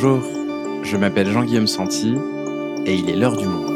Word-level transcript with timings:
Bonjour, 0.00 0.22
je 0.84 0.96
m'appelle 0.96 1.28
Jean-Guillaume 1.28 1.66
Santi 1.66 2.14
et 2.86 2.94
il 2.94 3.10
est 3.10 3.16
l'heure 3.16 3.36
du 3.36 3.46
monde. 3.46 3.74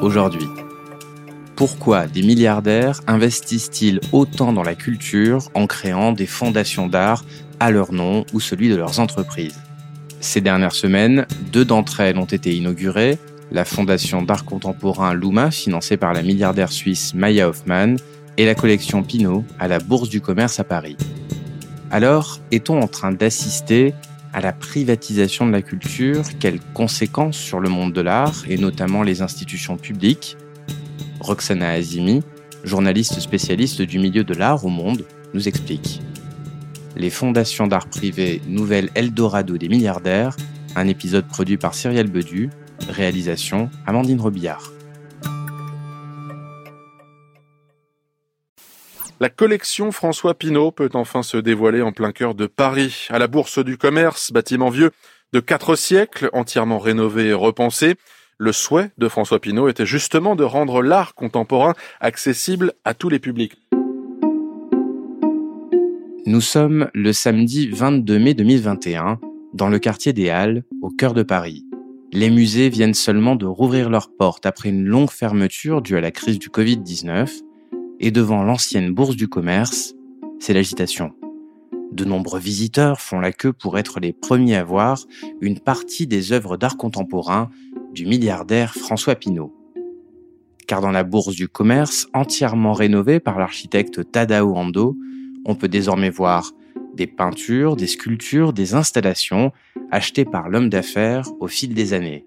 Aujourd'hui, 0.00 0.46
pourquoi 1.56 2.06
des 2.06 2.22
milliardaires 2.22 3.00
investissent-ils 3.08 3.98
autant 4.12 4.52
dans 4.52 4.62
la 4.62 4.76
culture 4.76 5.50
en 5.54 5.66
créant 5.66 6.12
des 6.12 6.26
fondations 6.26 6.86
d'art 6.86 7.24
à 7.58 7.72
leur 7.72 7.92
nom 7.92 8.24
ou 8.32 8.38
celui 8.38 8.68
de 8.68 8.76
leurs 8.76 9.00
entreprises? 9.00 9.58
Ces 10.20 10.40
dernières 10.40 10.76
semaines, 10.76 11.26
deux 11.52 11.64
d'entre 11.64 11.98
elles 11.98 12.18
ont 12.18 12.24
été 12.24 12.54
inaugurées, 12.54 13.18
la 13.50 13.64
fondation 13.64 14.22
d'art 14.22 14.44
contemporain 14.44 15.14
Luma, 15.14 15.50
financée 15.50 15.96
par 15.96 16.12
la 16.12 16.22
milliardaire 16.22 16.72
suisse 16.72 17.14
Maya 17.14 17.48
Hoffman, 17.48 17.96
et 18.36 18.46
la 18.46 18.54
collection 18.54 19.02
Pinault 19.02 19.44
à 19.58 19.68
la 19.68 19.78
Bourse 19.78 20.08
du 20.08 20.20
commerce 20.20 20.60
à 20.60 20.64
Paris. 20.64 20.96
Alors, 21.90 22.38
est-on 22.52 22.80
en 22.80 22.86
train 22.86 23.12
d'assister 23.12 23.94
à 24.32 24.40
la 24.40 24.52
privatisation 24.52 25.46
de 25.46 25.52
la 25.52 25.62
culture? 25.62 26.22
Quelles 26.38 26.60
conséquences 26.74 27.36
sur 27.36 27.60
le 27.60 27.68
monde 27.68 27.92
de 27.92 28.00
l'art 28.00 28.44
et 28.48 28.58
notamment 28.58 29.02
les 29.02 29.22
institutions 29.22 29.76
publiques? 29.76 30.36
Roxana 31.20 31.70
Azimi, 31.70 32.22
journaliste 32.62 33.18
spécialiste 33.20 33.82
du 33.82 33.98
milieu 33.98 34.22
de 34.22 34.34
l'art 34.34 34.64
au 34.64 34.68
monde, 34.68 35.04
nous 35.34 35.48
explique. 35.48 36.00
Les 36.94 37.10
fondations 37.10 37.66
d'art 37.66 37.88
privé 37.88 38.40
Nouvelle 38.46 38.90
Eldorado 38.94 39.58
des 39.58 39.68
milliardaires, 39.68 40.36
un 40.76 40.86
épisode 40.86 41.26
produit 41.26 41.56
par 41.56 41.74
Cyrielle 41.74 42.10
Bedu, 42.10 42.50
réalisation 42.88 43.70
Amandine 43.86 44.20
Robillard. 44.20 44.72
La 49.20 49.30
collection 49.30 49.90
François 49.90 50.34
Pinault 50.34 50.70
peut 50.70 50.90
enfin 50.94 51.24
se 51.24 51.36
dévoiler 51.36 51.82
en 51.82 51.90
plein 51.90 52.12
cœur 52.12 52.36
de 52.36 52.46
Paris, 52.46 53.08
à 53.10 53.18
la 53.18 53.26
Bourse 53.26 53.58
du 53.58 53.76
Commerce, 53.76 54.30
bâtiment 54.30 54.70
vieux 54.70 54.92
de 55.32 55.40
quatre 55.40 55.74
siècles, 55.74 56.30
entièrement 56.32 56.78
rénové 56.78 57.28
et 57.28 57.34
repensé. 57.34 57.96
Le 58.38 58.52
souhait 58.52 58.92
de 58.96 59.08
François 59.08 59.40
Pinault 59.40 59.68
était 59.68 59.86
justement 59.86 60.36
de 60.36 60.44
rendre 60.44 60.82
l'art 60.82 61.14
contemporain 61.14 61.74
accessible 62.00 62.72
à 62.84 62.94
tous 62.94 63.08
les 63.08 63.18
publics. 63.18 63.56
Nous 66.24 66.40
sommes 66.40 66.88
le 66.94 67.12
samedi 67.12 67.68
22 67.68 68.18
mai 68.20 68.34
2021 68.34 69.18
dans 69.54 69.68
le 69.68 69.80
quartier 69.80 70.12
des 70.12 70.30
Halles, 70.30 70.62
au 70.82 70.90
cœur 70.90 71.14
de 71.14 71.24
Paris. 71.24 71.67
Les 72.10 72.30
musées 72.30 72.70
viennent 72.70 72.94
seulement 72.94 73.36
de 73.36 73.44
rouvrir 73.44 73.90
leurs 73.90 74.10
portes 74.10 74.46
après 74.46 74.70
une 74.70 74.84
longue 74.84 75.10
fermeture 75.10 75.82
due 75.82 75.96
à 75.98 76.00
la 76.00 76.10
crise 76.10 76.38
du 76.38 76.48
Covid-19 76.48 77.42
et 78.00 78.10
devant 78.10 78.42
l'ancienne 78.42 78.94
bourse 78.94 79.14
du 79.14 79.28
commerce, 79.28 79.94
c'est 80.40 80.54
l'agitation. 80.54 81.12
De 81.92 82.06
nombreux 82.06 82.40
visiteurs 82.40 83.00
font 83.00 83.20
la 83.20 83.32
queue 83.32 83.52
pour 83.52 83.78
être 83.78 84.00
les 84.00 84.14
premiers 84.14 84.56
à 84.56 84.64
voir 84.64 85.04
une 85.42 85.60
partie 85.60 86.06
des 86.06 86.32
œuvres 86.32 86.56
d'art 86.56 86.78
contemporain 86.78 87.50
du 87.92 88.06
milliardaire 88.06 88.72
François 88.72 89.14
Pinault. 89.14 89.54
Car 90.66 90.80
dans 90.80 90.90
la 90.90 91.04
bourse 91.04 91.34
du 91.34 91.46
commerce, 91.46 92.08
entièrement 92.14 92.72
rénovée 92.72 93.20
par 93.20 93.38
l'architecte 93.38 94.10
Tadao 94.10 94.54
Ando, 94.54 94.96
on 95.44 95.54
peut 95.54 95.68
désormais 95.68 96.10
voir 96.10 96.52
des 96.98 97.06
peintures, 97.06 97.76
des 97.76 97.86
sculptures, 97.86 98.52
des 98.52 98.74
installations 98.74 99.52
achetées 99.90 100.26
par 100.26 100.50
l'homme 100.50 100.68
d'affaires 100.68 101.26
au 101.40 101.46
fil 101.46 101.72
des 101.72 101.94
années. 101.94 102.26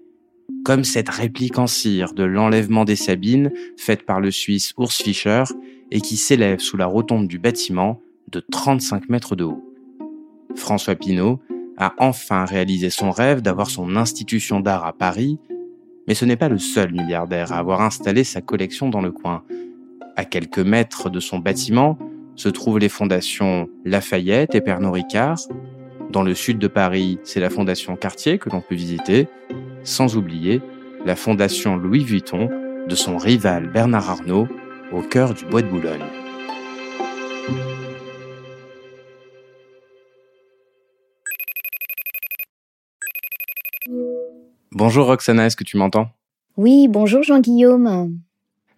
Comme 0.64 0.82
cette 0.82 1.08
réplique 1.08 1.58
en 1.58 1.68
cire 1.68 2.14
de 2.14 2.24
l'enlèvement 2.24 2.84
des 2.84 2.96
Sabines 2.96 3.52
faite 3.76 4.04
par 4.04 4.20
le 4.20 4.32
Suisse 4.32 4.74
Urs 4.78 4.92
Fischer 4.92 5.44
et 5.92 6.00
qui 6.00 6.16
s'élève 6.16 6.58
sous 6.58 6.76
la 6.76 6.86
rotonde 6.86 7.28
du 7.28 7.38
bâtiment 7.38 8.00
de 8.30 8.40
35 8.40 9.08
mètres 9.08 9.36
de 9.36 9.44
haut. 9.44 9.62
François 10.56 10.96
Pinault 10.96 11.40
a 11.76 11.94
enfin 11.98 12.44
réalisé 12.44 12.90
son 12.90 13.10
rêve 13.10 13.42
d'avoir 13.42 13.70
son 13.70 13.94
institution 13.94 14.60
d'art 14.60 14.84
à 14.84 14.92
Paris 14.92 15.38
mais 16.06 16.14
ce 16.14 16.24
n'est 16.24 16.36
pas 16.36 16.48
le 16.48 16.58
seul 16.58 16.92
milliardaire 16.92 17.52
à 17.52 17.58
avoir 17.58 17.80
installé 17.80 18.24
sa 18.24 18.40
collection 18.40 18.88
dans 18.88 19.00
le 19.00 19.12
coin. 19.12 19.44
À 20.16 20.24
quelques 20.24 20.58
mètres 20.58 21.10
de 21.10 21.20
son 21.20 21.38
bâtiment 21.38 21.98
se 22.36 22.48
trouvent 22.48 22.78
les 22.78 22.88
fondations 22.88 23.68
Lafayette 23.84 24.54
et 24.54 24.60
Pernod 24.60 24.94
Ricard. 24.94 25.38
Dans 26.10 26.22
le 26.22 26.34
sud 26.34 26.58
de 26.58 26.68
Paris, 26.68 27.18
c'est 27.24 27.40
la 27.40 27.50
fondation 27.50 27.96
Cartier 27.96 28.38
que 28.38 28.50
l'on 28.50 28.60
peut 28.60 28.74
visiter, 28.74 29.28
sans 29.82 30.16
oublier 30.16 30.60
la 31.04 31.16
fondation 31.16 31.76
Louis 31.76 32.04
Vuitton 32.04 32.48
de 32.88 32.94
son 32.94 33.16
rival 33.16 33.70
Bernard 33.70 34.10
Arnault 34.10 34.48
au 34.92 35.02
cœur 35.02 35.34
du 35.34 35.44
bois 35.44 35.62
de 35.62 35.68
Boulogne. 35.68 36.00
Bonjour 44.72 45.06
Roxana, 45.06 45.46
est-ce 45.46 45.56
que 45.56 45.64
tu 45.64 45.76
m'entends? 45.76 46.08
Oui, 46.56 46.88
bonjour 46.88 47.22
Jean-Guillaume. 47.22 48.18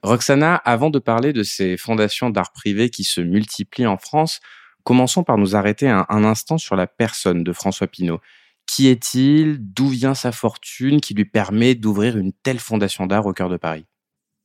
Roxana, 0.04 0.56
avant 0.56 0.91
de 0.91 0.98
parler 0.98 1.32
de 1.32 1.42
ces 1.42 1.78
fondations 1.78 2.28
d'art 2.28 2.53
privé 2.53 2.91
qui 2.91 3.04
se 3.04 3.22
multiplient 3.22 3.87
en 3.87 3.97
France, 3.97 4.41
commençons 4.82 5.25
par 5.25 5.38
nous 5.38 5.56
arrêter 5.56 5.88
un, 5.88 6.04
instant 6.10 6.59
sur 6.59 6.76
la 6.76 6.87
personne 6.87 7.42
de 7.42 7.53
François 7.54 7.87
Pinault. 7.87 8.20
Qui 8.66 8.88
est-il? 8.88 9.56
D'où 9.60 9.88
vient 9.88 10.14
sa 10.14 10.31
fortune 10.31 11.00
qui 11.00 11.14
lui 11.14 11.25
permet 11.25 11.75
d'ouvrir 11.75 12.19
une 12.19 12.34
telle 12.34 12.59
fondation 12.59 13.06
d'art 13.06 13.25
au 13.25 13.32
cœur 13.32 13.48
de 13.48 13.56
Paris? 13.56 13.87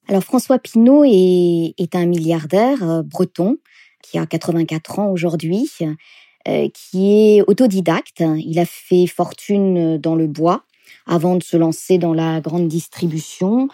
Alors 0.08 0.24
François 0.24 0.60
Pinault 0.60 1.04
est, 1.06 1.94
un 1.94 2.06
milliardaire 2.06 2.82
euh, 2.82 3.04
breton 3.04 3.58
qui 4.02 4.18
a 4.18 4.26
84 4.26 5.00
ans 5.00 5.12
aujourd'hui, 5.12 5.70
euh, 6.48 6.70
qui 6.74 7.36
est 7.36 7.42
autodidacte. 7.48 8.24
Il 8.38 8.60
a 8.60 8.66
fait 8.66 9.08
fortune 9.08 9.98
dans 9.98 10.16
le 10.16 10.28
bois 10.28 10.64
avant 11.06 11.36
de 11.36 11.44
se 11.44 11.58
lancer 11.58 11.98
dans 11.98 12.14
la 12.14 12.42
grande 12.42 12.68
distribution, 12.68 13.68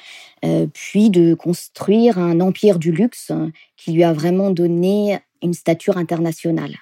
euh, 0.44 0.68
puis 0.74 1.10
de 1.10 1.34
construire 1.34 2.20
un 2.20 2.40
empire 2.40 2.80
du 2.80 2.92
luxe 2.92 3.32
qui 3.78 3.92
lui 3.92 4.04
a 4.04 4.14
vraiment 4.14 4.52
donné 4.52 5.20
une 5.42 5.54
stature 5.54 5.98
internationale. 5.98 6.76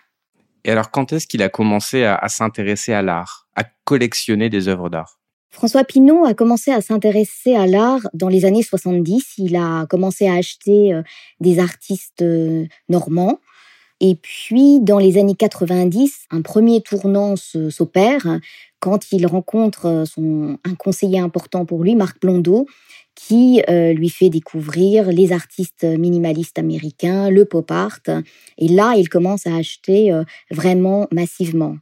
Et 0.66 0.72
alors, 0.72 0.92
quand 0.92 1.12
est-ce 1.12 1.28
qu'il 1.28 1.44
a 1.44 1.50
commencé 1.50 2.06
à, 2.06 2.28
s'intéresser 2.30 2.94
à 2.94 3.02
l'art, 3.02 3.48
à 3.56 3.64
collectionner 3.84 4.50
des 4.50 4.68
œuvres 4.68 4.90
d'art? 4.90 5.20
François 5.50 5.84
Pinault 5.84 6.26
a 6.26 6.34
commencé 6.34 6.72
à 6.72 6.82
s'intéresser 6.82 7.56
à 7.56 7.68
l'art 7.68 8.02
dans 8.14 8.28
les 8.28 8.46
années 8.46 8.64
70. 8.64 9.34
Il 9.38 9.56
a 9.56 9.86
commencé 9.86 10.28
à 10.28 10.34
acheter 10.34 10.94
euh, 10.94 11.04
des 11.42 11.60
artistes 11.60 12.24
euh, 12.24 12.66
normands. 12.90 13.40
Et 14.06 14.16
puis, 14.16 14.82
dans 14.82 15.00
les 15.00 15.18
années 15.18 15.34
90, 15.34 16.26
un 16.30 16.42
premier 16.42 16.82
tournant 16.82 17.38
s'opère 17.38 18.40
quand 18.82 19.14
il 19.14 19.26
rencontre 19.26 19.86
euh, 19.86 20.56
un 20.66 20.76
conseiller 20.76 21.20
important 21.20 21.64
pour 21.64 21.86
lui, 21.86 21.96
Marc 21.96 22.20
Blondeau, 22.20 22.68
qui 23.16 23.64
euh, 23.70 23.94
lui 23.94 24.10
fait 24.10 24.30
découvrir 24.30 25.10
les 25.10 25.32
artistes 25.32 25.86
minimalistes 25.86 26.60
américains, 26.60 27.30
le 27.30 27.46
pop 27.46 27.72
art. 27.72 28.02
Et 28.58 28.68
là, 28.68 28.96
il 28.98 29.08
commence 29.08 29.48
à 29.48 29.56
acheter 29.56 30.12
euh, 30.12 30.26
vraiment 30.52 31.08
massivement. 31.14 31.78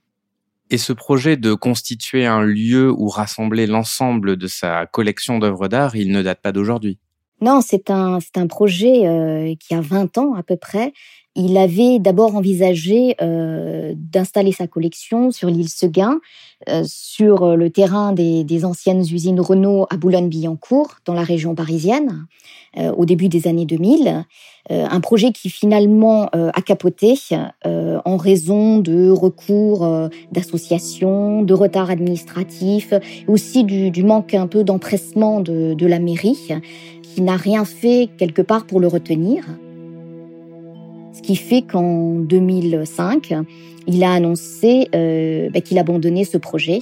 Et 0.69 0.77
ce 0.77 0.93
projet 0.93 1.37
de 1.37 1.55
constituer 1.55 2.27
un 2.27 2.43
lieu 2.43 2.91
où 2.91 3.07
rassembler 3.07 3.65
l'ensemble 3.65 4.37
de 4.37 4.45
sa 4.45 4.85
collection 4.85 5.39
d'œuvres 5.39 5.69
d'art, 5.69 5.95
il 5.95 6.11
ne 6.11 6.21
date 6.21 6.43
pas 6.43 6.51
d'aujourd'hui. 6.51 6.99
Non, 7.41 7.61
c'est 7.61 7.89
un, 7.89 8.19
c'est 8.19 8.37
un 8.37 8.47
projet 8.47 9.57
qui 9.59 9.73
a 9.73 9.81
20 9.81 10.17
ans 10.17 10.35
à 10.35 10.43
peu 10.43 10.57
près 10.57 10.93
il 11.35 11.57
avait 11.57 11.99
d'abord 11.99 12.35
envisagé 12.35 13.15
euh, 13.21 13.93
d'installer 13.95 14.51
sa 14.51 14.67
collection 14.67 15.31
sur 15.31 15.49
l'île 15.49 15.69
Seguin, 15.69 16.19
euh, 16.69 16.83
sur 16.85 17.55
le 17.55 17.69
terrain 17.69 18.11
des, 18.11 18.65
anciennes 18.65 19.01
usines 19.01 19.39
Renault 19.39 19.87
à 19.89 19.97
Boulogne-Billancourt, 19.97 20.97
dans 21.05 21.13
la 21.13 21.23
région 21.23 21.55
parisienne, 21.55 22.27
euh, 22.77 22.91
au 22.91 23.05
début 23.05 23.29
des 23.29 23.47
années 23.47 23.65
2000. 23.65 24.25
un 24.69 25.01
projet 25.01 25.31
qui 25.31 25.49
finalement 25.49 26.29
a 26.33 26.61
capoté 26.61 27.15
en 27.65 28.17
raison 28.17 28.77
de 28.77 29.09
recours 29.09 30.09
d'associations, 30.31 31.41
de 31.41 31.53
retard 31.53 31.89
administratif, 31.89 32.93
aussi 33.27 33.63
du, 33.63 34.03
manque 34.03 34.35
un 34.35 34.47
peu 34.47 34.63
d'empressement 34.63 35.39
de, 35.39 35.73
de 35.73 35.87
la 35.87 35.99
mairie, 35.99 36.47
qui 37.13 37.21
n'a 37.21 37.35
rien 37.35 37.65
fait 37.65 38.09
quelque 38.17 38.41
part 38.41 38.65
pour 38.65 38.79
le 38.79 38.87
retenir. 38.87 39.43
Ce 41.13 41.21
qui 41.21 41.35
fait 41.35 41.61
qu'en 41.61 42.15
2005, 42.15 43.33
il 43.87 44.03
a 44.03 44.13
annoncé 44.13 44.87
euh, 44.95 45.49
bah, 45.49 45.61
qu'il 45.61 45.77
abandonnait 45.77 46.23
ce 46.23 46.37
projet 46.37 46.79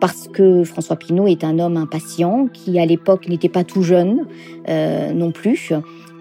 parce 0.00 0.28
que 0.28 0.62
François 0.62 0.94
Pinault 0.94 1.26
est 1.26 1.42
un 1.42 1.58
homme 1.58 1.76
impatient 1.76 2.46
qui 2.52 2.78
à 2.78 2.86
l'époque 2.86 3.28
n'était 3.28 3.48
pas 3.48 3.64
tout 3.64 3.82
jeune 3.82 4.26
euh, 4.68 5.12
non 5.12 5.32
plus 5.32 5.72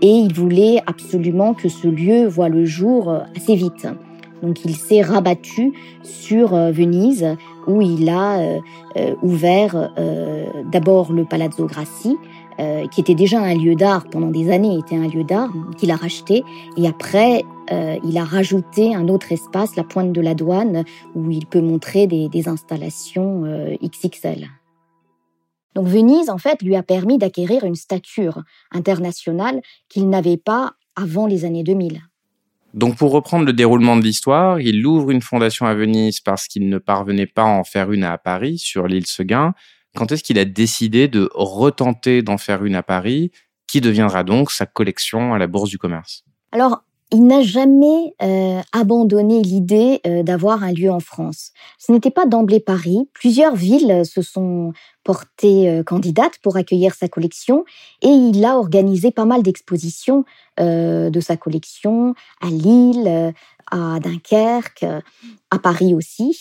et 0.01 0.09
il 0.09 0.33
voulait 0.33 0.81
absolument 0.87 1.53
que 1.53 1.69
ce 1.69 1.87
lieu 1.87 2.25
voit 2.25 2.49
le 2.49 2.65
jour 2.65 3.09
euh, 3.09 3.19
assez 3.35 3.55
vite. 3.55 3.87
Donc 4.41 4.65
il 4.65 4.75
s'est 4.75 5.01
rabattu 5.01 5.73
sur 6.03 6.55
Venise 6.71 7.25
où 7.65 7.81
il 7.81 8.07
a 8.07 8.39
ouvert 9.23 9.91
d'abord 10.71 11.11
le 11.11 11.25
Palazzo 11.25 11.65
Grassi 11.65 12.15
qui 12.91 13.01
était 13.01 13.15
déjà 13.15 13.39
un 13.39 13.55
lieu 13.55 13.75
d'art 13.75 14.05
pendant 14.09 14.31
des 14.31 14.51
années, 14.51 14.77
était 14.77 14.95
un 14.95 15.07
lieu 15.07 15.23
d'art 15.23 15.51
qu'il 15.77 15.91
a 15.91 15.95
racheté. 15.95 16.43
Et 16.75 16.87
après, 16.87 17.43
il 18.03 18.17
a 18.17 18.23
rajouté 18.23 18.95
un 18.95 19.07
autre 19.09 19.31
espace, 19.31 19.75
la 19.75 19.83
pointe 19.83 20.11
de 20.11 20.21
la 20.21 20.33
douane, 20.33 20.83
où 21.15 21.29
il 21.29 21.45
peut 21.45 21.61
montrer 21.61 22.07
des, 22.07 22.47
installations 22.47 23.43
XXL. 23.83 24.47
Donc 25.77 25.85
Venise, 25.85 26.31
en 26.31 26.39
fait, 26.39 26.63
lui 26.63 26.75
a 26.75 26.81
permis 26.81 27.19
d'acquérir 27.19 27.63
une 27.63 27.75
stature 27.75 28.41
internationale 28.71 29.61
qu'il 29.89 30.09
n'avait 30.09 30.37
pas 30.37 30.73
avant 30.95 31.27
les 31.27 31.45
années 31.45 31.61
2000. 31.61 32.01
Donc 32.73 32.95
pour 32.95 33.11
reprendre 33.11 33.45
le 33.45 33.53
déroulement 33.53 33.95
de 33.95 34.01
l'histoire, 34.01 34.59
il 34.59 34.83
ouvre 34.85 35.11
une 35.11 35.21
fondation 35.21 35.67
à 35.67 35.75
Venise 35.75 36.19
parce 36.19 36.47
qu'il 36.47 36.67
ne 36.67 36.79
parvenait 36.79 37.27
pas 37.27 37.43
à 37.43 37.59
en 37.59 37.63
faire 37.63 37.91
une 37.91 38.03
à 38.03 38.17
Paris, 38.17 38.57
sur 38.57 38.87
l'île 38.87 39.05
Seguin. 39.05 39.53
Quand 39.97 40.11
est-ce 40.11 40.21
qu'il 40.21 40.37
a 40.37 40.45
décidé 40.45 41.07
de 41.07 41.27
retenter 41.33 42.21
d'en 42.21 42.37
faire 42.37 42.63
une 42.63 42.75
à 42.75 42.83
Paris, 42.83 43.31
qui 43.65 43.81
deviendra 43.81 44.23
donc 44.23 44.51
sa 44.51 44.67
collection 44.67 45.33
à 45.33 45.39
la 45.39 45.47
Bourse 45.47 45.71
du 45.71 45.79
Commerce? 45.79 46.23
Alors, 46.51 46.83
il 47.11 47.25
n'a 47.25 47.41
jamais 47.41 48.13
euh, 48.21 48.61
abandonné 48.73 49.41
l'idée 49.41 50.01
euh, 50.05 50.21
d'avoir 50.21 50.61
un 50.61 50.71
lieu 50.71 50.91
en 50.91 50.99
France. 50.99 51.51
Ce 51.79 51.91
n'était 51.91 52.11
pas 52.11 52.27
d'emblée 52.27 52.59
Paris. 52.59 53.09
Plusieurs 53.13 53.55
villes 53.55 54.05
se 54.05 54.21
sont 54.21 54.71
portées 55.03 55.67
euh, 55.67 55.83
candidates 55.83 56.37
pour 56.43 56.57
accueillir 56.57 56.93
sa 56.93 57.07
collection 57.07 57.65
et 58.03 58.09
il 58.09 58.45
a 58.45 58.55
organisé 58.55 59.09
pas 59.09 59.25
mal 59.25 59.41
d'expositions 59.41 60.25
de 60.59 61.19
sa 61.19 61.37
collection 61.37 62.15
à 62.41 62.47
Lille, 62.47 63.33
à 63.69 63.99
Dunkerque, 63.99 64.85
à 65.51 65.59
Paris 65.59 65.93
aussi. 65.93 66.35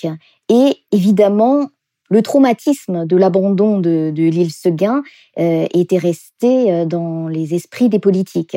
Et 0.49 0.79
évidemment, 0.91 1.69
le 2.09 2.23
traumatisme 2.23 3.07
de 3.07 3.17
l'abandon 3.17 3.79
de, 3.79 4.13
de 4.15 4.23
l'île 4.23 4.53
Seguin 4.53 5.03
était 5.37 5.99
resté 5.99 6.87
dans 6.87 7.29
les 7.29 7.55
esprits 7.55 7.89
des 7.89 7.99
politiques 7.99 8.57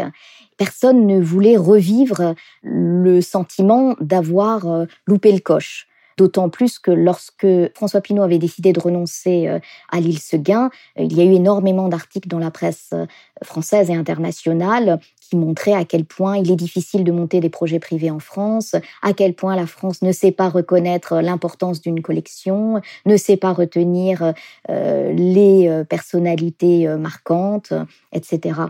personne 0.59 1.07
ne 1.07 1.19
voulait 1.19 1.57
revivre 1.57 2.35
le 2.61 3.21
sentiment 3.21 3.95
d'avoir 4.01 4.67
euh, 4.67 4.85
loupé 5.07 5.31
le 5.31 5.39
coche. 5.39 5.87
D'autant 6.17 6.49
plus 6.49 6.79
que 6.79 6.91
lorsque 6.91 7.47
François 7.75 8.01
Pinault 8.01 8.23
avait 8.23 8.39
décidé 8.39 8.73
de 8.73 8.79
renoncer 8.79 9.47
euh, 9.47 9.59
à 9.89 10.01
l'île 10.01 10.19
Seguin, 10.19 10.69
euh, 10.99 11.03
il 11.03 11.13
y 11.13 11.21
a 11.21 11.23
eu 11.23 11.31
énormément 11.31 11.87
d'articles 11.87 12.27
dans 12.27 12.39
la 12.39 12.51
presse 12.51 12.93
française 13.41 13.89
et 13.89 13.95
internationale 13.95 14.99
qui 15.29 15.35
montraient 15.35 15.73
à 15.73 15.85
quel 15.85 16.05
point 16.05 16.37
il 16.37 16.51
est 16.51 16.55
difficile 16.55 17.03
de 17.03 17.11
monter 17.11 17.39
des 17.39 17.49
projets 17.49 17.79
privés 17.79 18.09
en 18.09 18.19
France, 18.19 18.75
à 19.01 19.13
quel 19.13 19.33
point 19.33 19.55
la 19.55 19.67
France 19.67 20.01
ne 20.01 20.11
sait 20.11 20.31
pas 20.31 20.49
reconnaître 20.49 21.21
l'importance 21.21 21.81
d'une 21.81 22.01
collection, 22.01 22.81
ne 23.05 23.17
sait 23.17 23.37
pas 23.37 23.53
retenir 23.53 24.33
les 24.67 25.83
personnalités 25.87 26.87
marquantes, 26.97 27.73
etc. 28.11 28.61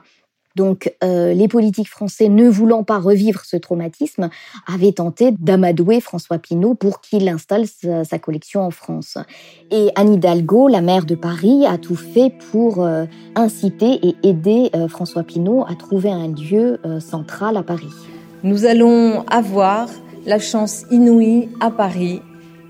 Donc, 0.56 0.94
euh, 1.04 1.34
les 1.34 1.48
politiques 1.48 1.90
français, 1.90 2.28
ne 2.28 2.50
voulant 2.50 2.84
pas 2.84 3.00
revivre 3.00 3.42
ce 3.46 3.56
traumatisme, 3.56 4.30
avaient 4.68 4.92
tenté 4.92 5.32
d'amadouer 5.32 6.02
François 6.02 6.38
Pinault 6.38 6.76
pour 6.76 7.02
qu'il 7.02 7.30
installe 7.30 7.66
sa, 7.68 8.20
collection 8.20 8.62
en 8.62 8.72
France. 8.72 9.18
Et 9.72 9.90
Anne 9.96 10.14
Hidalgo, 10.14 10.68
la 10.68 10.82
maire 10.82 11.06
de 11.06 11.16
Paris, 11.16 11.66
a 11.66 11.78
tout 11.78 11.96
fait 11.96 12.34
pour 12.52 12.84
euh, 12.84 13.06
inciter 13.36 14.00
et 14.06 14.16
aider 14.24 14.70
euh, 14.76 14.88
François 14.88 15.24
Pinault 15.24 15.66
à 15.68 15.76
trouver 15.76 16.12
un 16.12 16.28
lieu 16.28 16.80
central 17.00 17.58
à 17.58 17.64
Paris. 17.64 17.94
Nous 18.44 18.66
allons 18.66 19.24
avoir 19.28 19.90
la 20.26 20.40
chance 20.40 20.86
inouïe 20.92 21.50
à 21.60 21.72
Paris 21.72 22.22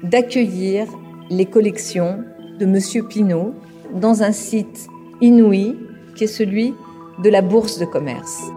d'accueillir 0.03 0.87
les 1.29 1.45
collections 1.45 2.23
de 2.59 2.65
Monsieur 2.65 3.03
Pinault 3.03 3.53
dans 3.93 4.23
un 4.23 4.31
site 4.31 4.87
inouï 5.21 5.75
qui 6.15 6.25
est 6.25 6.27
celui 6.27 6.73
de 7.21 7.29
la 7.29 7.41
Bourse 7.41 7.79
de 7.79 7.85
commerce. 7.85 8.49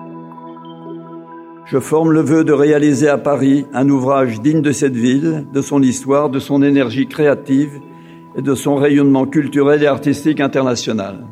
Je 1.67 1.81
forme 1.81 2.12
le 2.12 2.20
vœu 2.20 2.44
de 2.44 2.53
réaliser 2.53 3.09
à 3.09 3.19
Paris 3.19 3.67
un 3.73 3.88
ouvrage 3.88 4.41
digne 4.41 4.62
de 4.62 4.70
cette 4.70 4.94
ville, 4.94 5.47
de 5.53 5.61
son 5.62 5.82
histoire, 5.82 6.31
de 6.31 6.38
son 6.38 6.62
énergie 6.62 7.09
créative 7.09 7.81
et 8.37 8.43
de 8.43 8.55
son 8.55 8.76
rayonnement 8.76 9.26
culturel 9.26 9.82
et 9.82 9.87
artistique 9.87 10.38
international. 10.38 11.26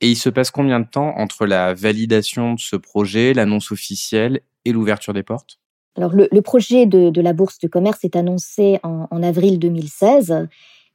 Et 0.00 0.08
il 0.08 0.16
se 0.16 0.30
passe 0.30 0.50
combien 0.50 0.80
de 0.80 0.86
temps 0.86 1.12
entre 1.18 1.44
la 1.44 1.74
validation 1.74 2.54
de 2.54 2.60
ce 2.60 2.76
projet, 2.76 3.34
l'annonce 3.34 3.70
officielle 3.70 4.40
et 4.64 4.72
l'ouverture 4.72 5.12
des 5.12 5.22
portes? 5.22 5.58
Alors 5.94 6.12
le, 6.14 6.40
projet 6.40 6.86
de, 6.86 7.20
la 7.20 7.34
bourse 7.34 7.58
de 7.58 7.68
commerce 7.68 8.02
est 8.04 8.16
annoncé 8.16 8.78
en, 8.82 9.08
en 9.10 9.22
avril 9.22 9.58
2016 9.58 10.48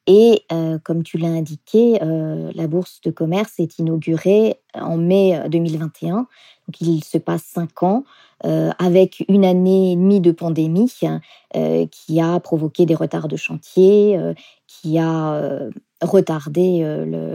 et 0.07 0.43
euh, 0.51 0.77
comme 0.83 1.03
tu 1.03 1.17
l'as 1.17 1.29
indiqué, 1.29 1.99
euh, 2.01 2.51
la 2.53 2.67
bourse 2.67 3.01
de 3.03 3.09
commerce 3.09 3.53
est 3.57 3.79
inaugurée 3.79 4.59
en 4.75 4.97
mai 4.97 5.41
2021. 5.49 6.15
Donc 6.15 6.81
il 6.81 7.03
se 7.03 7.17
passe 7.17 7.43
cinq 7.43 7.81
ans 7.81 8.03
euh, 8.45 8.71
avec 8.77 9.25
une 9.29 9.45
année 9.45 9.93
et 9.93 9.95
demie 9.95 10.21
de 10.21 10.31
pandémie 10.31 10.91
qui 11.91 12.21
a 12.21 12.39
provoqué 12.39 12.85
des 12.85 12.95
retards 12.95 13.27
de 13.27 13.37
chantier, 13.37 14.19
qui 14.67 14.99
a 14.99 15.69
retardé 16.01 16.83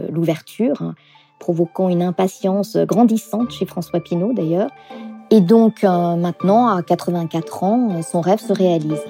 l'ouverture, 0.09 0.93
provoquant 1.39 1.89
une 1.89 2.03
impatience 2.03 2.77
grandissante 2.77 3.51
chez 3.51 3.65
François 3.65 3.99
Pinault 3.99 4.33
d'ailleurs. 4.33 4.69
Et 5.31 5.41
donc 5.41 5.83
maintenant, 5.83 6.67
à 6.67 6.83
84 6.83 7.63
ans, 7.63 8.01
son 8.03 8.21
rêve 8.21 8.39
se 8.39 8.53
réalise. 8.53 9.01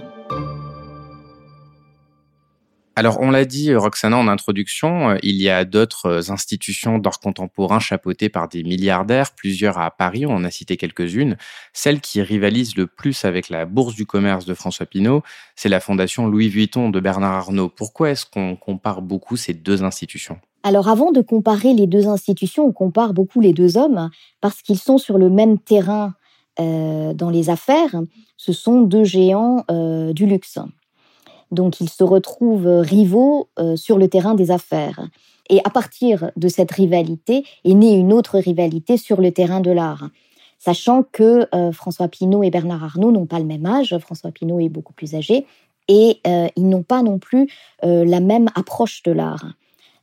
Alors, 3.01 3.17
on 3.19 3.31
l'a 3.31 3.45
dit, 3.45 3.73
Roxana, 3.73 4.15
en 4.15 4.27
introduction, 4.27 5.09
euh, 5.09 5.17
il 5.23 5.41
y 5.41 5.49
a 5.49 5.65
d'autres 5.65 6.05
euh, 6.05 6.31
institutions 6.31 6.99
d'art 6.99 7.19
contemporain 7.19 7.79
chapeautées 7.79 8.29
par 8.29 8.47
des 8.47 8.61
milliardaires, 8.61 9.31
plusieurs 9.35 9.79
à 9.79 9.89
Paris, 9.89 10.27
on 10.27 10.35
en 10.35 10.43
a 10.43 10.51
cité 10.51 10.77
quelques-unes. 10.77 11.35
Celle 11.73 11.99
qui 11.99 12.21
rivalise 12.21 12.75
le 12.75 12.85
plus 12.85 13.25
avec 13.25 13.49
la 13.49 13.65
Bourse 13.65 13.95
du 13.95 14.05
commerce 14.05 14.45
de 14.45 14.53
François 14.53 14.85
Pinault, 14.85 15.23
c'est 15.55 15.67
la 15.67 15.79
Fondation 15.79 16.27
Louis 16.27 16.47
Vuitton 16.47 16.91
de 16.91 16.99
Bernard 16.99 17.33
Arnault. 17.33 17.69
Pourquoi 17.69 18.11
est-ce 18.11 18.27
qu'on 18.27 18.55
compare 18.55 19.01
beaucoup 19.01 19.35
ces 19.35 19.55
deux 19.55 19.83
institutions? 19.83 20.37
Alors 20.61 20.87
avant 20.87 21.11
de 21.11 21.21
comparer 21.21 21.73
les 21.73 21.87
deux 21.87 22.07
institutions, 22.07 22.67
on 22.67 22.71
compare 22.71 23.15
beaucoup 23.15 23.41
les 23.41 23.53
deux 23.53 23.77
hommes 23.77 24.11
parce 24.41 24.61
qu'ils 24.61 24.77
sont 24.77 24.99
sur 24.99 25.17
le 25.17 25.31
même 25.31 25.57
terrain 25.57 26.13
euh, 26.59 27.15
dans 27.15 27.31
les 27.31 27.49
affaires. 27.49 27.95
Ce 28.37 28.53
sont 28.53 28.81
deux 28.81 29.05
géants 29.05 29.65
du 30.13 30.27
luxe. 30.27 30.59
Donc 31.51 31.81
ils 31.81 31.89
se 31.89 32.03
retrouvent 32.03 32.79
rivaux 32.79 33.49
euh, 33.59 33.75
sur 33.75 33.97
le 33.97 34.07
terrain 34.07 34.33
des 34.33 34.51
affaires. 34.51 35.07
Et 35.49 35.59
à 35.65 35.69
partir 35.69 36.31
de 36.37 36.47
cette 36.47 36.71
rivalité 36.71 37.43
est 37.65 37.73
née 37.73 37.93
une 37.93 38.13
autre 38.13 38.39
rivalité 38.39 38.97
sur 38.97 39.21
le 39.21 39.31
terrain 39.31 39.59
de 39.59 39.71
l'art. 39.71 40.09
Sachant 40.57 41.03
que 41.03 41.47
euh, 41.53 41.71
François 41.71 42.07
Pinault 42.07 42.43
et 42.43 42.51
Bernard 42.51 42.83
Arnault 42.83 43.11
n'ont 43.11 43.25
pas 43.25 43.39
le 43.39 43.45
même 43.45 43.65
âge, 43.65 43.97
François 43.99 44.31
Pinault 44.31 44.59
est 44.59 44.69
beaucoup 44.69 44.93
plus 44.93 45.15
âgé, 45.15 45.45
et 45.87 46.19
euh, 46.25 46.47
ils 46.55 46.69
n'ont 46.69 46.83
pas 46.83 47.01
non 47.03 47.19
plus 47.19 47.49
la 47.83 48.19
même 48.19 48.47
approche 48.55 49.03
de 49.03 49.11
l'art. 49.11 49.45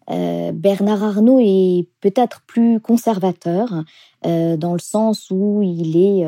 Bernard 0.09 1.05
Arnault 1.05 1.39
est 1.41 1.87
peut-être 2.01 2.43
plus 2.47 2.81
conservateur, 2.81 3.85
dans 4.25 4.73
le 4.73 4.81
sens 4.81 5.31
où 5.31 5.63
il 5.63 5.97
est 5.97 6.27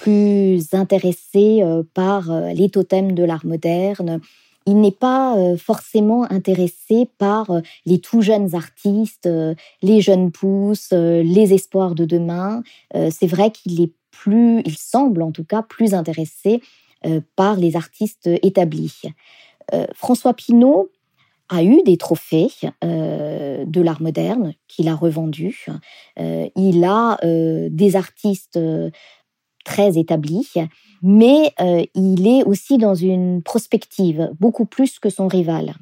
plus 0.00 0.72
intéressé 0.72 1.62
par 1.94 2.30
les 2.54 2.70
totems 2.70 3.12
de 3.12 3.24
l'art 3.24 3.44
moderne, 3.44 4.20
il 4.66 4.80
n'est 4.80 4.92
pas 4.92 5.36
euh, 5.36 5.56
forcément 5.56 6.30
intéressé 6.30 7.08
par 7.18 7.50
euh, 7.50 7.60
les 7.86 7.98
tout 7.98 8.20
jeunes 8.20 8.54
artistes, 8.54 9.26
euh, 9.26 9.54
les 9.82 10.00
jeunes 10.00 10.30
pousses, 10.30 10.92
les 10.92 11.54
espoirs 11.54 11.94
de 11.94 12.04
demain. 12.04 12.62
C'est 13.10 13.26
vrai 13.26 13.50
qu'il 13.50 13.80
est 13.80 13.92
plus, 14.10 14.60
il 14.64 14.76
semble 14.76 15.22
en 15.22 15.32
tout 15.32 15.44
cas 15.44 15.62
plus 15.62 15.94
intéressé 15.94 16.60
par 17.36 17.56
les 17.56 17.76
artistes 17.76 18.28
établis. 18.42 19.02
François 19.94 20.34
Pinault 20.34 20.90
a 21.48 21.62
eu 21.62 21.82
des 21.82 21.96
trophées 21.96 22.50
de 22.82 23.80
l'art 23.80 24.02
moderne 24.02 24.54
qu'il 24.68 24.88
a 24.88 24.94
revendus. 24.94 25.66
il 26.18 26.84
a 26.84 27.18
des 27.22 27.96
artistes 27.96 28.58
très 29.70 29.98
établi, 29.98 30.48
mais 31.00 31.52
euh, 31.60 31.84
il 31.94 32.26
est 32.26 32.42
aussi 32.42 32.76
dans 32.76 32.96
une 32.96 33.40
prospective, 33.40 34.30
beaucoup 34.40 34.64
plus 34.64 34.98
que 34.98 35.10
son 35.10 35.28
rival. 35.28 35.74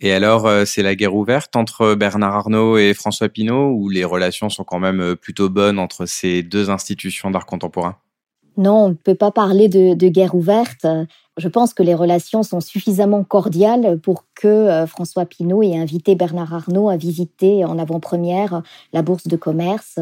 Et 0.00 0.12
alors, 0.12 0.46
euh, 0.46 0.64
c'est 0.64 0.82
la 0.82 0.96
guerre 0.96 1.14
ouverte 1.14 1.54
entre 1.54 1.94
Bernard 1.94 2.34
Arnault 2.34 2.78
et 2.78 2.94
François 2.94 3.28
Pinault, 3.28 3.70
ou 3.70 3.88
les 3.88 4.04
relations 4.04 4.48
sont 4.48 4.64
quand 4.64 4.80
même 4.80 5.00
euh, 5.00 5.14
plutôt 5.14 5.48
bonnes 5.48 5.78
entre 5.78 6.04
ces 6.06 6.42
deux 6.42 6.68
institutions 6.68 7.30
d'art 7.30 7.46
contemporain? 7.46 7.96
Non, 8.56 8.86
on 8.86 8.88
ne 8.88 8.94
peut 8.94 9.14
pas 9.14 9.30
parler 9.30 9.68
de, 9.68 9.94
de, 9.94 10.08
guerre 10.08 10.34
ouverte. 10.34 10.84
Je 11.36 11.46
pense 11.46 11.74
que 11.74 11.84
les 11.84 11.94
relations 11.94 12.42
sont 12.42 12.60
suffisamment 12.60 13.22
cordiales 13.22 14.00
pour 14.00 14.24
que 14.34 14.84
François 14.88 15.26
Pinault 15.26 15.62
ait 15.62 15.78
invité 15.78 16.16
Bernard 16.16 16.52
Arnault 16.52 16.88
à 16.88 16.96
visiter 16.96 17.64
en 17.64 17.78
avant-première 17.78 18.62
la 18.92 19.02
bourse 19.02 19.28
de 19.28 19.36
commerce. 19.36 20.00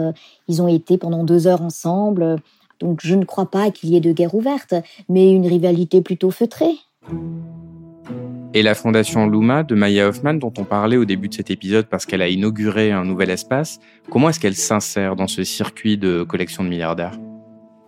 Ils 0.48 0.62
ont 0.62 0.68
été 0.68 0.96
pendant 0.96 1.22
deux 1.22 1.46
heures 1.46 1.60
ensemble. 1.60 2.40
Donc 2.80 3.00
je 3.02 3.14
ne 3.14 3.24
crois 3.24 3.50
pas 3.50 3.70
qu'il 3.70 3.90
y 3.90 3.96
ait 3.96 4.00
de 4.00 4.12
guerre 4.12 4.34
ouverte, 4.34 4.74
mais 5.08 5.32
une 5.32 5.46
rivalité 5.46 6.00
plutôt 6.02 6.30
feutrée. 6.30 6.74
Et 8.54 8.62
la 8.62 8.74
fondation 8.74 9.26
Luma 9.26 9.64
de 9.64 9.74
Maya 9.74 10.08
Hoffman, 10.08 10.34
dont 10.34 10.52
on 10.56 10.64
parlait 10.64 10.96
au 10.96 11.04
début 11.04 11.28
de 11.28 11.34
cet 11.34 11.50
épisode 11.50 11.86
parce 11.86 12.06
qu'elle 12.06 12.22
a 12.22 12.28
inauguré 12.28 12.90
un 12.90 13.04
nouvel 13.04 13.28
espace, 13.28 13.80
comment 14.10 14.30
est-ce 14.30 14.40
qu'elle 14.40 14.54
s'insère 14.54 15.14
dans 15.14 15.26
ce 15.26 15.44
circuit 15.44 15.98
de 15.98 16.22
collection 16.22 16.64
de 16.64 16.70
milliardaires? 16.70 17.18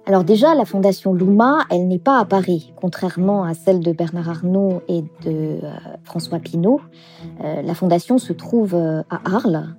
Alors 0.08 0.24
déjà, 0.24 0.54
la 0.54 0.64
fondation 0.64 1.12
Luma, 1.12 1.66
elle 1.70 1.86
n'est 1.86 1.98
pas 1.98 2.18
à 2.18 2.24
Paris, 2.24 2.72
contrairement 2.76 3.44
à 3.44 3.52
celle 3.52 3.80
de 3.80 3.92
Bernard 3.92 4.30
Arnault 4.30 4.80
et 4.88 5.02
de 5.02 5.06
euh, 5.26 5.60
François 6.02 6.38
Pinault. 6.38 6.80
Euh, 7.44 7.60
la 7.60 7.74
fondation 7.74 8.16
se 8.16 8.32
trouve 8.32 8.74
euh, 8.74 9.02
à 9.10 9.20
Arles, 9.36 9.74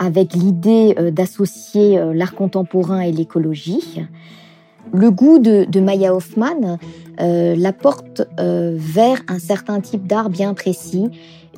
avec 0.00 0.34
l'idée 0.34 0.94
d'associer 1.12 2.00
l'art 2.12 2.34
contemporain 2.34 3.00
et 3.00 3.12
l'écologie. 3.12 4.02
Le 4.92 5.10
goût 5.10 5.38
de, 5.38 5.80
Maya 5.80 6.14
Hoffman 6.14 6.78
la 7.18 7.72
porte 7.72 8.22
vers 8.38 9.22
un 9.28 9.38
certain 9.38 9.80
type 9.80 10.06
d'art 10.06 10.30
bien 10.30 10.54
précis, 10.54 11.10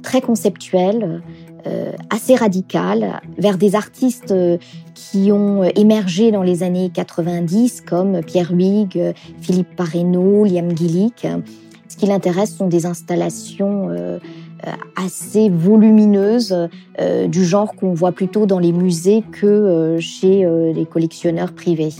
très 0.03 0.21
conceptuel, 0.21 1.23
euh, 1.67 1.93
assez 2.11 2.35
radicale 2.35 3.21
vers 3.39 3.57
des 3.57 3.77
artistes 3.77 4.33
euh, 4.33 4.59
qui 4.95 5.31
ont 5.31 5.63
émergé 5.63 6.33
dans 6.33 6.43
les 6.43 6.65
années 6.65 6.91
90 6.93 7.83
comme 7.83 8.21
Pierre 8.23 8.51
Huyghe, 8.51 9.15
Philippe 9.41 9.77
Parreno, 9.77 10.45
Liam 10.45 10.77
Gillick. 10.77 11.25
Ce 11.87 11.97
qui 11.97 12.07
l'intéresse 12.07 12.57
sont 12.57 12.67
des 12.67 12.85
installations 12.85 13.91
euh, 13.91 14.19
assez 14.97 15.51
volumineuses 15.51 16.69
du 17.27 17.45
genre 17.45 17.75
qu'on 17.75 17.95
voit 17.95 18.13
plutôt 18.13 18.47
dans 18.47 18.61
les 18.61 18.73
musées 18.73 19.25
que 19.33 19.97
chez 19.99 20.47
les 20.73 20.87
collectionneurs 20.87 21.53
privés. 21.53 21.91